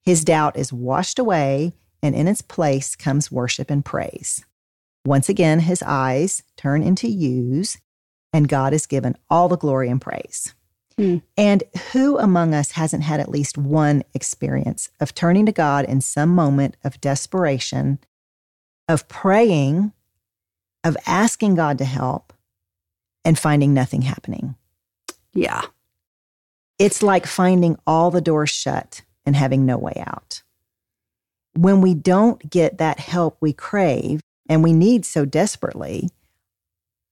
His 0.08 0.24
doubt 0.24 0.56
is 0.56 0.72
washed 0.72 1.20
away, 1.20 1.74
and 2.02 2.16
in 2.16 2.30
its 2.30 2.42
place 2.42 2.96
comes 2.96 3.30
worship 3.30 3.70
and 3.70 3.84
praise. 3.84 4.46
Once 5.06 5.28
again, 5.28 5.60
his 5.60 5.84
eyes 5.86 6.44
turn 6.56 6.82
into 6.82 7.10
ewes, 7.10 7.78
and 8.32 8.48
God 8.48 8.72
is 8.72 8.86
given 8.86 9.18
all 9.30 9.50
the 9.50 9.58
glory 9.58 9.90
and 9.90 10.00
praise. 10.00 10.56
Hmm. 10.96 11.18
And 11.36 11.62
who 11.92 12.18
among 12.20 12.54
us 12.54 12.72
hasn't 12.72 13.04
had 13.04 13.20
at 13.20 13.28
least 13.28 13.58
one 13.58 14.02
experience 14.14 14.90
of 15.02 15.14
turning 15.14 15.46
to 15.46 15.52
God 15.52 15.84
in 15.84 16.00
some 16.00 16.30
moment 16.30 16.78
of 16.86 17.02
desperation, 17.02 18.00
of 18.88 19.10
praying, 19.10 19.92
of 20.86 20.96
asking 21.06 21.56
God 21.56 21.78
to 21.80 21.86
help, 21.86 22.32
and 23.26 23.38
finding 23.38 23.74
nothing 23.74 24.04
happening? 24.04 24.56
Yeah. 25.34 25.64
It's 26.80 27.04
like 27.04 27.26
finding 27.26 27.78
all 27.86 28.10
the 28.10 28.22
doors 28.22 28.52
shut 28.52 29.02
and 29.28 29.36
having 29.36 29.66
no 29.66 29.78
way 29.78 30.02
out. 30.08 30.42
When 31.54 31.82
we 31.82 31.94
don't 31.94 32.50
get 32.50 32.78
that 32.78 33.00
help 33.00 33.38
we 33.42 33.52
crave 33.52 34.22
and 34.50 34.64
we 34.64 34.72
need 34.72 35.06
so 35.06 35.26
desperately, 35.26 36.10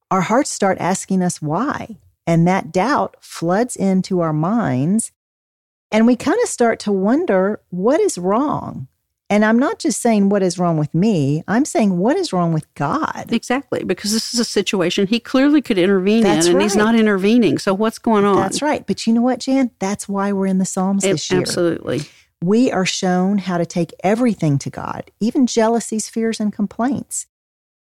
our 0.10 0.22
hearts 0.22 0.50
start 0.50 0.78
asking 0.80 1.22
us 1.22 1.42
why. 1.42 1.98
And 2.26 2.48
that 2.48 2.72
doubt 2.72 3.18
floods 3.20 3.76
into 3.76 4.22
our 4.22 4.34
minds. 4.34 5.12
And 5.92 6.08
we 6.08 6.16
kind 6.16 6.42
of 6.42 6.50
start 6.50 6.80
to 6.82 6.92
wonder 6.92 7.62
what 7.70 8.00
is 8.00 8.18
wrong. 8.18 8.88
And 9.30 9.44
I'm 9.44 9.58
not 9.58 9.80
just 9.80 10.02
saying 10.02 10.30
what 10.30 10.44
is 10.44 10.60
wrong 10.60 10.78
with 10.78 10.94
me, 10.94 11.44
I'm 11.48 11.66
saying 11.66 11.98
what 11.98 12.16
is 12.16 12.32
wrong 12.32 12.54
with 12.54 12.72
God. 12.76 13.26
Exactly, 13.30 13.84
because 13.84 14.12
this 14.12 14.34
is 14.34 14.40
a 14.40 14.46
situation 14.46 15.08
he 15.08 15.20
clearly 15.20 15.62
could 15.64 15.80
intervene 15.80 16.22
That's 16.24 16.46
in, 16.46 16.54
and 16.54 16.62
he's 16.62 16.76
not 16.76 16.94
intervening. 16.96 17.58
So 17.58 17.74
what's 17.74 17.98
going 17.98 18.24
on? 18.24 18.36
That's 18.36 18.62
right. 18.62 18.86
But 18.86 19.08
you 19.08 19.14
know 19.14 19.24
what, 19.24 19.40
Jan? 19.40 19.72
That's 19.80 20.08
why 20.08 20.32
we're 20.32 20.46
in 20.46 20.60
the 20.60 20.66
Psalms 20.66 21.04
A- 21.04 21.14
this 21.14 21.32
year. 21.32 21.42
Absolutely. 21.42 22.02
we 22.44 22.72
are 22.72 22.86
shown 22.86 23.40
how 23.40 23.58
to 23.58 23.66
take 23.66 23.94
everything 24.04 24.60
to 24.60 24.70
God, 24.70 25.10
even 25.20 25.48
jealousies, 25.48 26.08
fears, 26.08 26.40
and 26.40 26.54
complaints. 26.54 27.26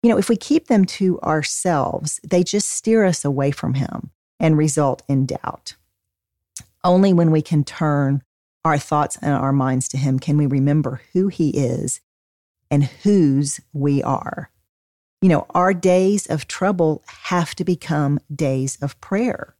You 0.04 0.12
know, 0.12 0.17
if 0.19 0.30
we 0.30 0.38
keep 0.38 0.67
them 0.67 0.86
to 0.86 1.19
ourselves, 1.21 2.19
they 2.23 2.43
just 2.43 2.69
steer 2.69 3.04
us 3.04 3.25
away 3.25 3.49
from 3.49 3.75
Him 3.75 4.12
and 4.39 4.58
result 4.58 5.01
in 5.08 5.25
doubt. 5.25 5.75
Only 6.84 7.13
when 7.13 7.32
we 7.32 7.41
can 7.41 7.63
turn 7.63 8.21
our 8.63 8.78
thoughts 8.78 9.17
and 9.21 9.34
our 9.34 9.52
minds 9.54 9.88
to 9.89 9.97
Him 9.97 10.19
can 10.19 10.38
we 10.38 10.45
remember 10.45 11.02
who 11.13 11.28
He 11.28 11.50
is 11.50 12.02
and 12.69 12.84
whose 12.84 13.60
we 13.74 14.02
are. 14.04 14.52
You 15.21 15.30
know, 15.30 15.45
our 15.52 15.74
days 15.74 16.26
of 16.28 16.47
trouble 16.47 17.04
have 17.08 17.54
to 17.56 17.63
become 17.63 18.19
days 18.34 18.78
of 18.82 19.00
prayer. 19.02 19.56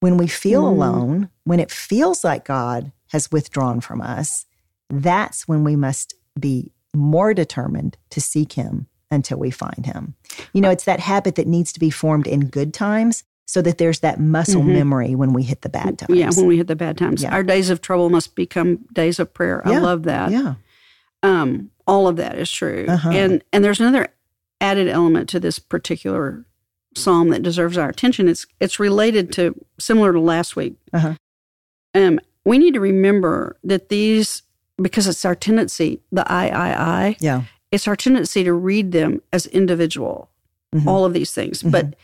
When 0.00 0.16
we 0.16 0.26
feel 0.26 0.64
Mm. 0.64 0.68
alone, 0.68 1.28
when 1.44 1.60
it 1.60 1.70
feels 1.70 2.24
like 2.24 2.44
God 2.44 2.92
has 3.08 3.32
withdrawn 3.32 3.80
from 3.80 4.00
us, 4.00 4.46
that's 4.88 5.48
when 5.48 5.64
we 5.64 5.76
must 5.76 6.14
be 6.38 6.72
more 6.94 7.34
determined 7.34 7.96
to 8.10 8.20
seek 8.20 8.52
Him 8.52 8.86
until 9.10 9.38
we 9.38 9.50
find 9.50 9.86
Him. 9.86 10.14
You 10.52 10.60
know, 10.60 10.70
it's 10.70 10.84
that 10.84 11.00
habit 11.00 11.34
that 11.36 11.46
needs 11.46 11.72
to 11.72 11.80
be 11.80 11.90
formed 11.90 12.26
in 12.26 12.48
good 12.48 12.72
times 12.74 13.24
so 13.46 13.62
that 13.62 13.78
there's 13.78 14.00
that 14.00 14.18
muscle 14.20 14.62
Mhm. 14.62 14.72
memory 14.74 15.14
when 15.14 15.32
we 15.32 15.42
hit 15.44 15.62
the 15.62 15.68
bad 15.68 15.98
times. 15.98 16.18
Yeah, 16.18 16.30
when 16.34 16.46
we 16.46 16.56
hit 16.56 16.66
the 16.66 16.76
bad 16.76 16.98
times. 16.98 17.22
Yeah. 17.22 17.32
Our 17.32 17.42
days 17.44 17.70
of 17.70 17.80
trouble 17.80 18.10
must 18.10 18.34
become 18.34 18.80
days 18.92 19.18
of 19.18 19.32
prayer. 19.32 19.62
I 19.66 19.72
Yeah, 19.72 19.80
love 19.80 20.02
that. 20.04 20.30
yeah. 20.32 20.54
Um, 21.22 21.70
all 21.86 22.08
of 22.08 22.16
that 22.16 22.38
is 22.38 22.50
true. 22.50 22.84
Uh-huh. 22.88 23.10
And 23.10 23.44
and 23.52 23.64
there's 23.64 23.80
another 23.80 24.08
added 24.60 24.88
element 24.88 25.28
to 25.30 25.40
this 25.40 25.58
particular 25.58 26.44
psalm 26.94 27.28
that 27.28 27.42
deserves 27.42 27.76
our 27.78 27.88
attention. 27.88 28.28
It's 28.28 28.46
it's 28.60 28.80
related 28.80 29.32
to 29.32 29.54
similar 29.78 30.12
to 30.12 30.20
last 30.20 30.56
week. 30.56 30.74
Uh-huh. 30.92 31.14
Um, 31.94 32.18
we 32.44 32.58
need 32.58 32.74
to 32.74 32.80
remember 32.80 33.56
that 33.64 33.88
these 33.88 34.42
because 34.80 35.06
it's 35.06 35.24
our 35.24 35.34
tendency, 35.34 36.00
the 36.10 36.30
I 36.30 36.48
I 36.48 36.70
I, 37.06 37.16
Yeah. 37.20 37.42
it's 37.70 37.86
our 37.88 37.96
tendency 37.96 38.42
to 38.44 38.52
read 38.52 38.92
them 38.92 39.20
as 39.32 39.46
individual, 39.46 40.30
Mhm. 40.74 40.86
all 40.86 41.04
of 41.04 41.12
these 41.12 41.32
things. 41.32 41.62
But 41.62 41.94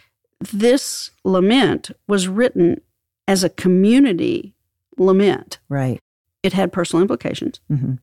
this 0.52 1.10
lament 1.24 1.90
was 2.08 2.28
written 2.28 2.80
as 3.28 3.44
a 3.44 3.48
community 3.50 4.54
lament. 4.98 5.58
Right. 5.68 6.00
It 6.42 6.52
had 6.52 6.72
personal 6.72 7.02
implications. 7.02 7.60
hmm 7.68 7.94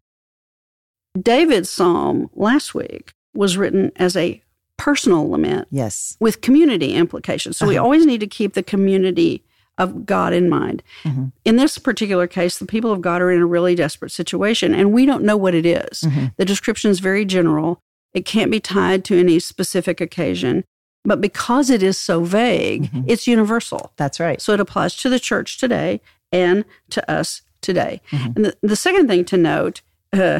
David's 1.19 1.69
psalm 1.69 2.29
last 2.35 2.73
week 2.75 3.11
was 3.33 3.57
written 3.57 3.91
as 3.95 4.15
a 4.15 4.41
personal 4.77 5.27
lament 5.29 5.67
Yes. 5.71 6.15
with 6.19 6.41
community 6.41 6.93
implications. 6.93 7.57
So 7.57 7.67
we 7.67 7.75
Uh-huh. 7.77 7.83
always 7.83 8.05
need 8.05 8.19
to 8.21 8.27
keep 8.27 8.53
the 8.53 8.63
community 8.63 9.43
of 9.77 10.05
God 10.05 10.33
in 10.33 10.49
mind. 10.49 10.83
Mhm. 11.03 11.31
In 11.45 11.55
this 11.55 11.77
particular 11.77 12.27
case, 12.27 12.57
the 12.57 12.65
people 12.65 12.91
of 12.91 13.01
God 13.01 13.21
are 13.21 13.31
in 13.31 13.41
a 13.41 13.45
really 13.45 13.75
desperate 13.75 14.11
situation, 14.11 14.73
and 14.73 14.93
we 14.93 15.05
don't 15.05 15.23
know 15.23 15.35
what 15.37 15.55
it 15.55 15.65
is. 15.65 16.01
Mhm. 16.03 16.33
The 16.37 16.45
description 16.45 16.91
is 16.91 16.99
very 16.99 17.25
general, 17.25 17.79
it 18.13 18.25
can't 18.25 18.51
be 18.51 18.59
tied 18.59 19.03
to 19.05 19.17
any 19.19 19.39
specific 19.39 19.99
occasion. 19.99 20.63
But 21.05 21.21
because 21.21 21.69
it 21.69 21.81
is 21.81 21.97
so 21.97 22.23
vague, 22.23 22.91
Mhm. 22.91 23.05
it's 23.07 23.25
universal. 23.27 23.91
That's 23.97 24.19
right. 24.19 24.41
So 24.41 24.53
it 24.53 24.59
applies 24.59 24.95
to 24.97 25.09
the 25.09 25.19
church 25.19 25.57
today 25.57 26.01
and 26.31 26.65
to 26.91 27.11
us 27.11 27.41
today. 27.61 28.01
Mhm. 28.11 28.35
And 28.35 28.45
the, 28.45 28.57
the 28.61 28.75
second 28.75 29.07
thing 29.07 29.25
to 29.25 29.37
note 29.37 29.81
uh, 30.13 30.39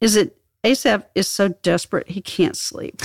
is 0.00 0.14
that 0.14 0.36
Asaph 0.64 1.04
is 1.14 1.28
so 1.28 1.48
desperate 1.62 2.08
he 2.10 2.20
can't 2.20 2.56
sleep. 2.56 3.00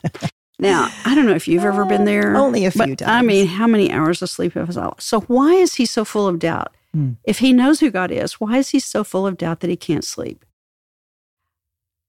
now, 0.58 0.90
I 1.04 1.14
don't 1.14 1.26
know 1.26 1.34
if 1.34 1.46
you've 1.48 1.64
ever 1.64 1.84
been 1.84 2.04
there. 2.04 2.36
Only 2.36 2.64
a 2.66 2.70
few 2.70 2.78
but, 2.88 2.98
times. 2.98 3.10
I 3.10 3.22
mean, 3.22 3.46
how 3.46 3.66
many 3.66 3.90
hours 3.92 4.20
of 4.22 4.28
sleep 4.30 4.54
have 4.54 4.76
I? 4.76 4.92
So 4.98 5.20
why 5.22 5.54
is 5.54 5.74
he 5.74 5.86
so 5.86 6.04
full 6.04 6.26
of 6.28 6.38
doubt? 6.38 6.74
Hmm. 6.92 7.12
If 7.24 7.38
he 7.38 7.52
knows 7.52 7.80
who 7.80 7.90
God 7.90 8.10
is, 8.10 8.34
why 8.34 8.58
is 8.58 8.70
he 8.70 8.78
so 8.80 9.04
full 9.04 9.26
of 9.26 9.36
doubt 9.38 9.60
that 9.60 9.70
he 9.70 9.76
can't 9.76 10.04
sleep? 10.04 10.44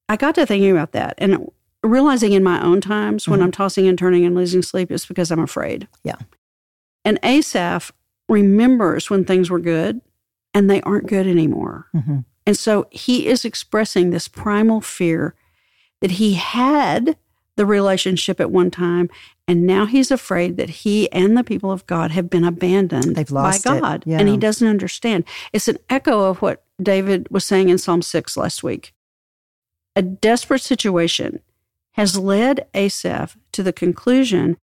I 0.07 0.15
got 0.17 0.35
to 0.35 0.45
thinking 0.45 0.71
about 0.71 0.91
that 0.91 1.15
and 1.17 1.49
realizing 1.87 2.33
in 2.33 2.43
my 2.43 2.61
own 2.63 2.81
times 2.81 3.27
when 3.27 3.39
Mhm. 3.39 3.43
I'm 3.43 3.51
tossing 3.51 3.87
and 3.87 3.97
turning 3.97 4.25
and 4.25 4.35
losing 4.35 4.61
sleep, 4.61 4.91
it's 4.91 5.05
because 5.05 5.31
I'm 5.31 5.39
afraid. 5.39 5.87
Yeah. 6.03 6.15
And 7.03 7.19
Asaph 7.23 7.91
remembers 8.29 9.09
when 9.09 9.25
things 9.25 9.49
were 9.49 9.59
good 9.59 10.01
and 10.53 10.69
they 10.69 10.81
aren't 10.81 11.07
good 11.07 11.27
anymore. 11.27 11.87
hmm 11.91 12.19
And 12.47 12.57
so 12.57 12.85
he 12.91 13.27
is 13.27 13.43
expressing 13.45 14.09
this 14.11 14.27
primal 14.27 14.79
fear 14.81 15.33
that 16.01 16.11
he 16.11 16.35
had 16.35 17.17
the 17.55 17.65
relationship 17.65 18.39
at 18.41 18.51
one 18.51 18.69
time, 18.69 19.09
and 19.47 19.65
now 19.65 19.85
he's 19.85 20.11
afraid 20.11 20.57
that 20.57 20.69
he 20.69 21.09
and 21.11 21.37
the 21.37 21.43
people 21.43 21.71
of 21.71 21.87
God 21.87 22.11
have 22.11 22.29
been 22.29 22.43
abandoned 22.43 23.15
They've 23.15 23.31
lost 23.31 23.63
by. 23.63 23.79
God. 23.79 24.03
Yeah. 24.05 24.19
And 24.19 24.27
he 24.27 24.35
doesn't 24.37 24.67
understand. 24.67 25.23
It's 25.53 25.67
an 25.69 25.77
echo 25.89 26.29
of 26.29 26.41
what 26.41 26.63
David 26.81 27.27
was 27.31 27.45
saying 27.45 27.69
in 27.69 27.77
Psalm 27.77 28.01
6 28.01 28.35
last 28.37 28.61
week. 28.61 28.93
A 29.95 30.01
desperate 30.01 30.61
situation 30.61 31.39
has 31.95 32.17
led 32.17 32.65
Asaph 32.73 33.37
to 33.51 33.63
the 33.63 33.73
conclusion 33.73 34.57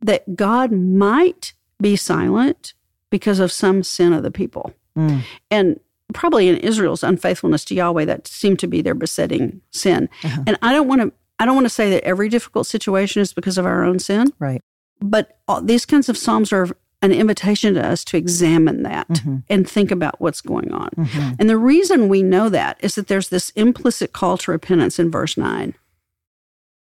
that 0.00 0.36
God 0.36 0.72
might 0.72 1.52
be 1.80 1.96
silent 1.96 2.74
because 3.10 3.38
of 3.38 3.52
some 3.52 3.82
sin 3.82 4.12
of 4.12 4.22
the 4.22 4.30
people 4.30 4.72
Mm. 4.96 5.22
and 5.52 5.78
probably 6.12 6.48
in 6.48 6.56
Israel's 6.56 7.04
unfaithfulness 7.04 7.64
to 7.66 7.74
Yahweh 7.76 8.04
that 8.06 8.26
seemed 8.26 8.58
to 8.58 8.66
be 8.66 8.82
their 8.82 8.94
besetting 8.94 9.60
sin. 9.70 10.08
Uh-huh. 10.24 10.42
And 10.48 10.58
I 10.62 10.72
don't 10.72 10.88
want 10.88 11.00
to 11.02 11.12
I 11.38 11.46
don't 11.46 11.54
want 11.54 11.64
to 11.66 11.70
say 11.70 11.88
that 11.90 12.04
every 12.04 12.28
difficult 12.28 12.66
situation 12.66 13.22
is 13.22 13.32
because 13.32 13.56
of 13.56 13.64
our 13.64 13.82
own 13.84 13.98
sin, 13.98 14.30
Right. 14.38 14.60
but 15.00 15.38
all, 15.48 15.62
these 15.62 15.86
kinds 15.86 16.10
of 16.10 16.18
psalms 16.18 16.52
are 16.52 16.68
an 17.00 17.12
invitation 17.12 17.72
to 17.74 17.86
us 17.86 18.04
to 18.06 18.18
examine 18.18 18.82
that 18.82 19.08
Mhm. 19.08 19.44
and 19.48 19.66
think 19.66 19.90
about 19.90 20.20
what's 20.20 20.42
going 20.42 20.70
on. 20.72 20.90
Mhm. 20.98 21.36
And 21.38 21.48
the 21.48 21.56
reason 21.56 22.08
we 22.10 22.22
know 22.22 22.50
that 22.50 22.76
is 22.82 22.94
that 22.96 23.06
there's 23.06 23.28
this 23.30 23.50
implicit 23.50 24.12
call 24.12 24.36
to 24.38 24.50
repentance 24.50 24.98
in 24.98 25.10
verse 25.10 25.38
9. 25.38 25.72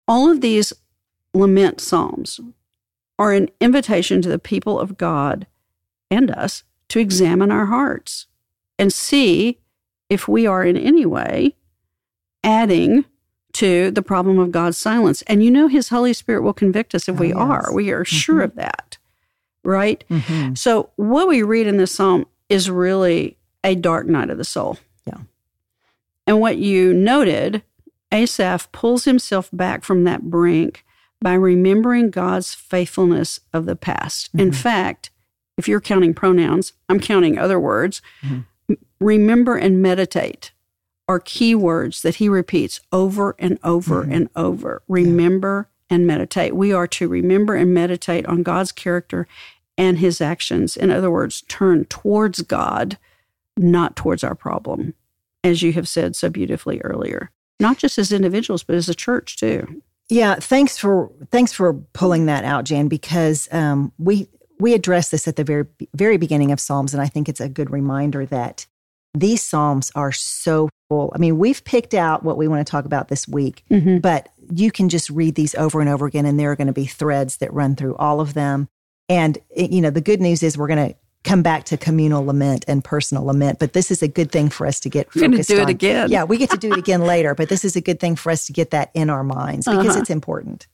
All 0.08 0.30
of 0.30 0.40
these 0.40 0.72
lament 1.34 1.80
psalms 1.80 2.40
are 3.18 3.32
an 3.32 3.48
invitation 3.60 4.22
to 4.22 4.28
the 4.28 4.38
people 4.38 4.78
of 4.78 4.96
God 4.96 5.46
and 6.10 6.30
us 6.30 6.62
to 6.88 7.00
examine 7.00 7.50
our 7.50 7.66
hearts 7.66 8.26
and 8.78 8.92
see 8.92 9.58
if 10.08 10.28
we 10.28 10.46
are 10.46 10.64
in 10.64 10.76
any 10.76 11.04
way 11.04 11.56
adding 12.44 13.04
to 13.54 13.90
the 13.90 14.02
problem 14.02 14.38
of 14.38 14.52
God's 14.52 14.76
silence. 14.76 15.22
And 15.22 15.42
you 15.42 15.50
know, 15.50 15.66
His 15.66 15.88
Holy 15.88 16.12
Spirit 16.12 16.42
will 16.42 16.52
convict 16.52 16.94
us 16.94 17.08
if 17.08 17.16
Oh, 17.16 17.18
we 17.18 17.28
yes. 17.28 17.36
are. 17.36 17.72
We 17.72 17.90
are 17.90 18.04
sure 18.04 18.40
Mhm. 18.40 18.44
of 18.44 18.54
that, 18.56 18.98
right? 19.64 20.04
Mhm. 20.10 20.56
So, 20.56 20.90
what 20.96 21.26
we 21.26 21.42
read 21.42 21.66
in 21.66 21.78
this 21.78 21.90
psalm 21.92 22.26
is 22.48 22.70
really 22.70 23.36
a 23.64 23.74
dark 23.74 24.06
night 24.06 24.30
of 24.30 24.36
the 24.38 24.44
soul. 24.44 24.78
Yeah. 25.06 25.18
And 26.26 26.38
what 26.38 26.58
you 26.58 26.92
noted, 26.92 27.62
Asaph 28.12 28.70
pulls 28.72 29.04
himself 29.04 29.48
back 29.52 29.84
from 29.84 30.04
that 30.04 30.22
brink 30.30 30.84
by 31.20 31.34
remembering 31.34 32.10
God's 32.10 32.54
faithfulness 32.54 33.40
of 33.52 33.66
the 33.66 33.76
past. 33.76 34.30
In 34.34 34.50
Mhm. 34.50 34.54
fact, 34.54 35.10
if 35.56 35.66
you're 35.66 35.80
counting 35.80 36.14
pronouns, 36.14 36.72
I'm 36.88 37.00
counting 37.00 37.38
other 37.38 37.58
words. 37.58 38.02
Mhm. 38.22 38.44
Remember 39.00 39.56
and 39.56 39.80
meditate 39.80 40.52
are 41.08 41.20
key 41.20 41.54
words 41.54 42.02
that 42.02 42.16
he 42.16 42.28
repeats 42.28 42.80
over 42.92 43.34
and 43.38 43.58
over 43.62 44.04
Mhm. 44.04 44.12
and 44.12 44.28
over. 44.36 44.82
Remember 44.88 45.68
and 45.88 46.06
meditate. 46.06 46.54
We 46.54 46.72
are 46.72 46.88
to 46.88 47.08
remember 47.08 47.54
and 47.54 47.72
meditate 47.72 48.26
on 48.26 48.42
God's 48.42 48.72
character 48.72 49.26
and 49.78 49.98
his 49.98 50.20
actions. 50.20 50.76
In 50.76 50.90
other 50.90 51.10
words, 51.10 51.42
turn 51.42 51.84
towards 51.84 52.42
God, 52.42 52.98
not 53.56 53.94
towards 53.96 54.24
our 54.24 54.34
problem, 54.34 54.94
as 55.44 55.62
you 55.62 55.72
have 55.74 55.88
said 55.88 56.16
so 56.16 56.28
beautifully 56.28 56.80
earlier. 56.82 57.30
Not 57.60 57.78
just 57.78 57.98
as 57.98 58.12
individuals, 58.12 58.62
but 58.62 58.76
as 58.76 58.88
a 58.88 58.94
church 58.94 59.36
too. 59.36 59.82
Yeah, 60.08 60.36
thanks 60.36 60.78
for 60.78 61.10
thanks 61.30 61.52
for 61.52 61.74
pulling 61.74 62.26
that 62.26 62.44
out, 62.44 62.64
Jan, 62.64 62.88
because 62.88 63.48
um, 63.50 63.92
we 63.98 64.28
we 64.60 64.72
address 64.74 65.10
this 65.10 65.26
at 65.26 65.36
the 65.36 65.44
very 65.44 65.66
very 65.94 66.16
beginning 66.16 66.52
of 66.52 66.60
Psalms, 66.60 66.94
and 66.94 67.02
I 67.02 67.06
think 67.06 67.28
it's 67.28 67.40
a 67.40 67.48
good 67.48 67.70
reminder 67.70 68.24
that 68.26 68.66
these 69.14 69.42
Psalms 69.42 69.90
are 69.94 70.12
so 70.12 70.68
full. 70.88 71.10
I 71.14 71.18
mean, 71.18 71.38
we've 71.38 71.64
picked 71.64 71.94
out 71.94 72.22
what 72.22 72.36
we 72.36 72.46
want 72.46 72.64
to 72.64 72.70
talk 72.70 72.84
about 72.84 73.08
this 73.08 73.26
week, 73.26 73.64
Mm-hmm. 73.70 73.98
but 73.98 74.28
you 74.54 74.70
can 74.70 74.88
just 74.88 75.10
read 75.10 75.34
these 75.34 75.54
over 75.56 75.80
and 75.80 75.90
over 75.90 76.06
again, 76.06 76.26
and 76.26 76.38
there 76.38 76.52
are 76.52 76.56
going 76.56 76.66
to 76.68 76.72
be 76.72 76.86
threads 76.86 77.38
that 77.38 77.52
run 77.52 77.74
through 77.74 77.96
all 77.96 78.20
of 78.20 78.34
them. 78.34 78.68
And 79.08 79.38
you 79.56 79.80
know, 79.80 79.90
the 79.90 80.00
good 80.00 80.20
news 80.20 80.42
is 80.42 80.56
we're 80.56 80.68
going 80.68 80.90
to 80.90 80.96
come 81.26 81.42
back 81.42 81.64
to 81.64 81.76
communal 81.76 82.24
lament 82.24 82.64
and 82.68 82.82
personal 82.82 83.24
lament, 83.24 83.58
but 83.58 83.72
this 83.74 83.90
is 83.90 84.02
a 84.02 84.08
good 84.08 84.32
thing 84.32 84.48
for 84.48 84.66
us 84.66 84.80
to 84.80 84.88
get 84.88 85.14
We're 85.14 85.28
focused 85.28 85.50
do 85.50 85.60
it 85.60 85.68
again. 85.68 86.10
Yeah, 86.10 86.24
we 86.24 86.38
get 86.38 86.48
to 86.50 86.56
do 86.56 86.72
it 86.72 86.78
again 86.84 87.02
later, 87.02 87.34
but 87.34 87.48
this 87.50 87.64
is 87.64 87.76
a 87.76 87.80
good 87.80 88.00
thing 88.00 88.16
for 88.16 88.30
us 88.32 88.46
to 88.46 88.52
get 88.52 88.70
that 88.70 88.90
in 88.94 89.10
our 89.10 89.22
minds 89.24 89.66
because 89.66 89.86
Uh-huh. 89.88 89.98
it's 90.00 90.10
important. 90.10 90.66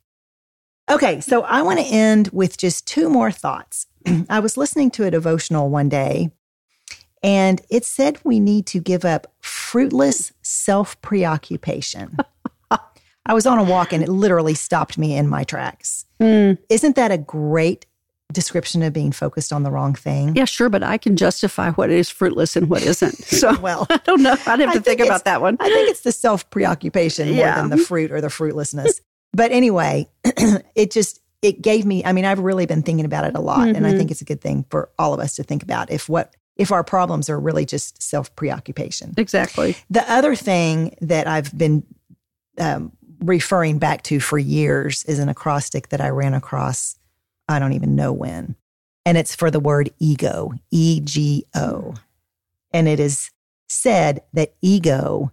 Okay, 0.91 1.21
so 1.21 1.43
I 1.43 1.63
want 1.63 1.79
to 1.81 1.85
end 1.87 2.29
with 2.33 2.57
just 2.59 2.87
two 2.87 3.09
more 3.09 3.31
thoughts. 3.33 3.87
I 4.29 4.41
was 4.41 4.57
listening 4.57 4.91
to 4.93 5.05
a 5.05 5.11
devotional 5.11 5.71
one 5.71 5.89
day, 5.89 6.31
and 7.23 7.61
it 7.71 7.85
said 7.85 8.19
we 8.25 8.39
need 8.41 8.67
to 8.67 8.81
give 8.81 9.05
up 9.05 9.33
fruitless 9.41 10.33
self 10.43 11.01
preoccupation. 11.03 12.17
I 13.25 13.35
was 13.35 13.47
on 13.47 13.59
a 13.61 13.63
walk 13.63 13.93
and 13.93 14.03
it 14.03 14.09
literally 14.09 14.55
stopped 14.55 14.99
me 14.99 15.17
in 15.17 15.29
my 15.29 15.45
tracks. 15.45 16.05
Mm, 16.21 16.59
Isn't 16.69 16.97
that 16.97 17.13
a 17.13 17.19
great 17.19 17.87
description 18.33 18.83
of 18.83 18.93
being 18.93 19.13
focused 19.13 19.53
on 19.53 19.63
the 19.63 19.71
wrong 19.71 19.95
thing? 19.95 20.35
yeah, 20.35 20.45
sure, 20.45 20.69
but 20.69 20.83
I 20.83 20.99
can 20.99 21.17
justify 21.17 21.71
what 21.73 21.91
is 21.91 22.09
fruitless 22.11 22.57
and 22.57 22.69
what 22.69 22.83
isn't. 22.83 23.15
So 23.25 23.59
Well, 23.61 23.87
I 23.91 23.99
don't 24.05 24.23
know. 24.23 24.33
I'd 24.47 24.61
have 24.61 24.61
I 24.61 24.65
to 24.65 24.81
think 24.81 24.85
think 24.99 25.01
about 25.01 25.25
that 25.25 25.41
one. 25.41 25.57
I 25.61 25.69
think 25.69 25.91
it's 25.91 26.01
the 26.03 26.13
self 26.13 26.49
preoccupation 26.51 27.29
more 27.29 27.37
Yeah. 27.39 27.61
than 27.61 27.71
the 27.71 27.79
fruit 27.79 28.11
or 28.13 28.21
the 28.21 28.29
fruitlessness. 28.31 29.01
but 29.33 29.53
anyway, 29.53 30.09
it 30.75 30.91
just 30.91 31.21
it 31.43 31.61
gave 31.61 31.85
me. 31.85 32.05
I 32.05 32.13
mean, 32.13 32.25
I've 32.25 32.39
really 32.39 32.67
been 32.67 32.83
thinking 32.83 33.05
about 33.05 33.25
it 33.25 33.35
a 33.35 33.41
lot, 33.41 33.67
and 33.69 33.85
I 33.87 33.93
Mhm. 33.93 33.97
think 33.97 34.11
it's 34.13 34.21
a 34.21 34.25
good 34.25 34.41
thing 34.41 34.65
for 34.71 34.91
all 34.99 35.13
of 35.13 35.19
us 35.21 35.35
to 35.37 35.43
think 35.43 35.63
about 35.63 35.91
if 35.91 36.09
what 36.09 36.35
if 36.57 36.71
our 36.71 36.85
problems 36.85 37.29
are 37.31 37.41
really 37.41 37.65
just 37.65 38.01
self 38.03 38.35
preoccupation. 38.37 39.13
Exactly. 39.17 39.75
The 39.91 40.09
other 40.13 40.37
thing 40.37 40.97
that 41.01 41.27
I've 41.27 41.57
been 41.57 41.83
um, 42.59 42.93
referring 43.21 43.79
back 43.79 44.03
to 44.05 44.21
for 44.21 44.39
years 44.39 45.05
is 45.05 45.19
an 45.19 45.29
acrostic 45.29 45.89
that 45.89 46.01
I 46.01 46.11
ran 46.11 46.35
across. 46.35 46.97
I 47.49 47.59
don't 47.59 47.73
even 47.73 47.95
know 47.97 48.13
when, 48.13 48.57
and 49.05 49.19
it's 49.19 49.35
for 49.35 49.51
the 49.51 49.61
word 49.61 49.91
ego, 49.99 50.53
E 50.71 51.01
G 51.01 51.45
O, 51.55 51.95
and 52.73 52.89
it 52.89 53.01
is 53.01 53.31
said 53.69 54.23
that 54.33 54.55
ego 54.63 55.33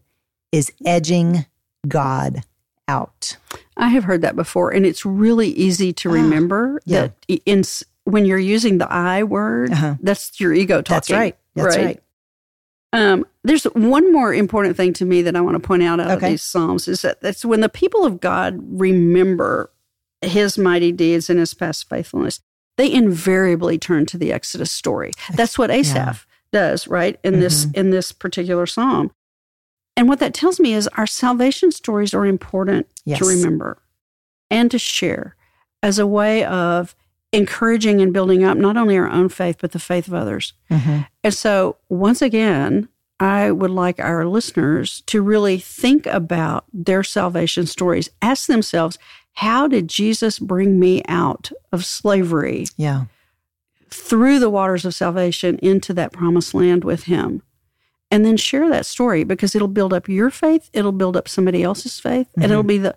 is 0.52 0.72
edging 0.86 1.46
God 1.88 2.44
out. 2.88 3.38
I 3.78 3.90
have 3.90 4.04
heard 4.06 4.22
that 4.24 4.36
before, 4.36 4.72
and 4.72 4.86
it's 4.86 5.06
really 5.06 5.50
easy 5.50 5.94
to 5.94 6.10
Ah, 6.10 6.14
remember 6.14 6.82
yeah. 6.86 7.10
that 7.28 7.40
in 7.46 7.64
when 8.06 8.26
you're 8.26 8.40
using 8.40 8.80
the 8.80 8.92
I 8.92 9.24
word, 9.24 9.72
Uh-huh. 9.72 9.96
that's 10.02 10.40
your 10.40 10.54
ego 10.54 10.82
talking. 10.82 10.96
That's 10.96 11.12
right. 11.12 11.38
That's 11.56 11.78
right. 11.78 12.02
Um, 12.92 13.26
there's 13.44 13.66
one 13.66 14.12
more 14.12 14.34
important 14.34 14.76
thing 14.76 14.94
to 14.94 15.06
me 15.06 15.22
that 15.22 15.36
I 15.36 15.42
want 15.42 15.62
to 15.62 15.66
point 15.66 15.84
out 15.84 16.00
out 16.00 16.10
of 16.10 16.18
Okay. 16.18 16.30
these 16.32 16.42
psalms 16.42 16.88
is 16.88 17.04
that 17.04 17.22
that's 17.22 17.46
when 17.46 17.62
the 17.62 17.70
people 17.70 18.04
of 18.04 18.20
God 18.20 18.58
remember 18.62 19.72
His 20.22 20.58
mighty 20.58 20.92
deeds 20.92 21.30
and 21.30 21.40
His 21.40 21.54
past 21.54 21.88
faithfulness, 21.90 22.42
they 22.78 22.92
invariably 22.92 23.78
turn 23.78 24.06
to 24.08 24.18
the 24.18 24.32
Exodus 24.34 24.72
story. 24.72 25.12
That's 25.34 25.58
what 25.58 25.72
Asaph 25.72 26.26
does, 26.52 26.88
right? 26.88 27.20
In 27.24 27.40
this 27.40 27.66
Mm-hmm. 27.66 27.80
in 27.80 27.90
this 27.92 28.12
particular 28.12 28.66
psalm. 28.66 29.12
And 29.98 30.08
what 30.08 30.20
that 30.20 30.34
tells 30.34 30.60
me 30.60 30.74
is 30.74 30.88
our 30.90 31.08
salvation 31.08 31.72
stories 31.72 32.14
are 32.14 32.26
important 32.26 32.88
Yes. 33.06 33.20
to 33.20 33.26
remember 33.26 33.82
and 34.50 34.72
to 34.72 34.80
share 34.80 35.36
as 35.84 36.00
a 36.00 36.08
way 36.08 36.44
of 36.46 36.96
encouraging 37.34 38.02
and 38.02 38.12
building 38.14 38.44
up 38.44 38.58
not 38.58 38.78
only 38.78 38.98
our 38.98 39.10
own 39.10 39.30
faith, 39.30 39.58
but 39.60 39.72
the 39.72 39.80
faith 39.80 40.08
of 40.08 40.14
others. 40.14 40.54
Mhm. 40.72 41.06
And 41.24 41.34
so, 41.34 41.78
once 41.90 42.22
again, 42.22 42.88
I 43.20 43.52
would 43.52 43.70
like 43.72 44.00
our 44.00 44.26
listeners 44.26 45.02
to 45.08 45.22
really 45.22 45.60
think 45.60 46.06
about 46.08 46.64
their 46.74 47.04
salvation 47.04 47.66
stories. 47.68 48.10
Ask 48.22 48.48
themselves, 48.48 48.98
how 49.40 49.70
did 49.70 49.88
Jesus 49.88 50.38
bring 50.38 50.80
me 50.80 51.02
out 51.08 51.50
of 51.72 51.86
slavery 51.86 52.66
Yeah. 52.76 53.06
through 53.90 54.38
the 54.40 54.50
waters 54.50 54.84
of 54.84 54.94
salvation 54.94 55.58
into 55.60 55.94
that 55.94 56.12
promised 56.12 56.54
land 56.54 56.84
with 56.84 57.04
him? 57.04 57.42
And 58.12 58.26
then 58.26 58.36
share 58.36 58.68
that 58.68 58.86
story 58.86 59.24
because 59.24 59.56
it'll 59.56 59.70
build 59.70 59.94
up 59.94 60.10
your 60.10 60.30
faith, 60.30 60.70
it'll 60.74 60.92
build 60.92 61.16
up 61.16 61.30
somebody 61.30 61.64
else's 61.64 62.02
faith, 62.02 62.28
and 62.36 62.52
it'll 62.52 62.64
be 62.64 62.80
the 62.80 62.96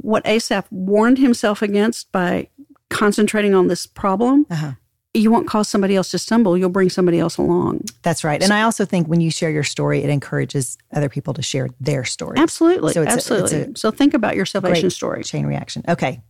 what 0.00 0.24
Asaph 0.26 0.66
warned 0.70 1.18
himself 1.18 1.60
against 1.60 2.12
by 2.12 2.48
concentrating 2.88 3.52
on 3.52 3.66
this 3.66 3.84
problem. 3.84 4.46
Uh-huh. 4.50 4.72
You 5.14 5.30
won't 5.30 5.48
cause 5.48 5.68
somebody 5.68 5.96
else 5.96 6.10
to 6.10 6.18
stumble, 6.18 6.56
you'll 6.56 6.68
bring 6.68 6.90
somebody 6.90 7.18
else 7.18 7.38
along. 7.38 7.82
That's 8.02 8.24
right. 8.24 8.42
And 8.42 8.52
I 8.52 8.62
also 8.62 8.84
think 8.84 9.08
when 9.08 9.20
you 9.20 9.30
share 9.30 9.50
your 9.50 9.64
story, 9.64 10.02
it 10.02 10.10
encourages 10.10 10.76
other 10.92 11.08
people 11.08 11.34
to 11.34 11.42
share 11.42 11.70
their 11.80 12.04
story. 12.04 12.38
Absolutely. 12.38 12.92
So 12.92 13.02
it's 13.02 13.10
a- 13.10 13.14
absolutely. 13.14 13.56
it's 13.58 13.80
so 13.80 13.90
think 13.90 14.14
about 14.14 14.36
your 14.36 14.46
salvation 14.46 14.90
story. 14.90 15.24
Chain 15.24 15.46
reaction. 15.46 15.82
Okay. 15.88 16.22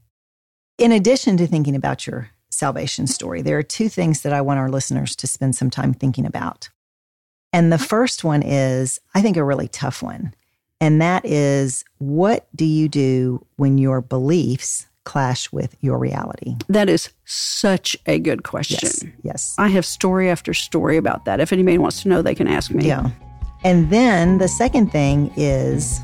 In 0.78 0.92
addition 0.92 1.36
to 1.38 1.46
thinking 1.46 1.74
about 1.74 2.06
your 2.06 2.30
salvation 2.50 3.06
story, 3.06 3.42
there 3.42 3.58
are 3.58 3.64
two 3.64 3.88
things 3.88 4.22
that 4.22 4.32
I 4.32 4.40
want 4.40 4.60
our 4.60 4.70
listeners 4.70 5.16
to 5.16 5.26
spend 5.26 5.56
some 5.56 5.70
time 5.70 5.92
thinking 5.92 6.24
about. 6.24 6.68
And 7.52 7.72
the 7.72 7.78
first 7.78 8.24
one 8.24 8.42
is, 8.42 9.00
I 9.14 9.22
think, 9.22 9.36
a 9.36 9.44
really 9.44 9.68
tough 9.68 10.02
one. 10.02 10.34
And 10.80 11.00
that 11.00 11.24
is, 11.24 11.84
what 11.98 12.46
do 12.54 12.64
you 12.64 12.88
do 12.88 13.44
when 13.56 13.78
your 13.78 14.00
beliefs 14.00 14.86
clash 15.08 15.50
with 15.50 15.74
your 15.80 15.98
reality? 15.98 16.54
That 16.68 16.90
is 16.90 17.08
such 17.24 17.96
a 18.04 18.18
good 18.18 18.44
question. 18.44 18.78
Yes. 18.82 19.04
Yes. 19.22 19.54
I 19.58 19.68
have 19.68 19.86
story 19.86 20.28
after 20.28 20.52
story 20.52 20.98
about 20.98 21.24
that. 21.24 21.40
If 21.40 21.50
anybody 21.50 21.78
wants 21.78 22.02
to 22.02 22.08
know, 22.08 22.20
they 22.20 22.34
can 22.34 22.46
ask 22.46 22.70
me. 22.70 22.86
Yeah. 22.86 23.10
And 23.64 23.90
then 23.90 24.36
the 24.36 24.48
second 24.48 24.92
thing 24.92 25.32
is 25.34 26.00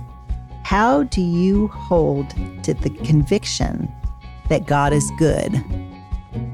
how 0.65 1.03
do 1.05 1.21
you 1.21 1.69
hold 1.69 2.31
to 2.65 2.73
the 2.73 2.89
conviction 3.05 3.93
that 4.49 4.67
God 4.67 4.95
is 4.95 5.09
good 5.19 5.51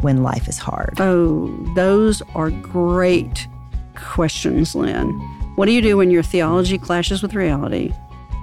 when 0.00 0.24
life 0.24 0.48
is 0.48 0.58
hard? 0.58 1.00
Oh, 1.00 1.46
those 1.76 2.20
are 2.34 2.50
great 2.50 3.46
questions, 3.94 4.74
Lynn. 4.74 5.08
What 5.54 5.66
do 5.66 5.72
you 5.72 5.82
do 5.82 5.96
when 5.96 6.10
your 6.10 6.24
theology 6.24 6.78
clashes 6.78 7.22
with 7.22 7.34
reality? 7.34 7.92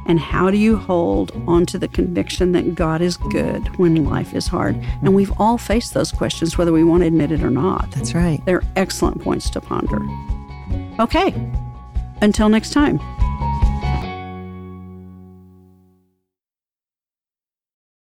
And 0.08 0.20
how 0.20 0.50
do 0.50 0.58
you 0.58 0.78
hold 0.78 1.32
on 1.48 1.66
to 1.68 1.78
the 1.78 1.88
conviction 1.88 2.54
that 2.54 2.76
God 2.76 3.02
is 3.02 3.18
good 3.18 3.68
when 3.78 4.06
life 4.06 4.34
is 4.34 4.48
hard? 4.48 4.76
And 5.02 5.14
we've 5.14 5.34
all 5.38 5.58
faced 5.58 5.94
those 5.94 6.12
questions, 6.12 6.58
whether 6.58 6.72
we 6.72 6.84
want 6.84 7.04
to 7.04 7.08
admit 7.08 7.32
it 7.32 7.44
or 7.44 7.50
not. 7.50 7.92
That's 7.92 8.16
right. 8.16 8.44
They're 8.46 8.64
excellent 8.76 9.22
points 9.22 9.50
to 9.52 9.62
ponder. 9.62 10.00
Okay, 11.00 11.36
until 12.22 12.50
next 12.50 12.72
time. 12.72 13.00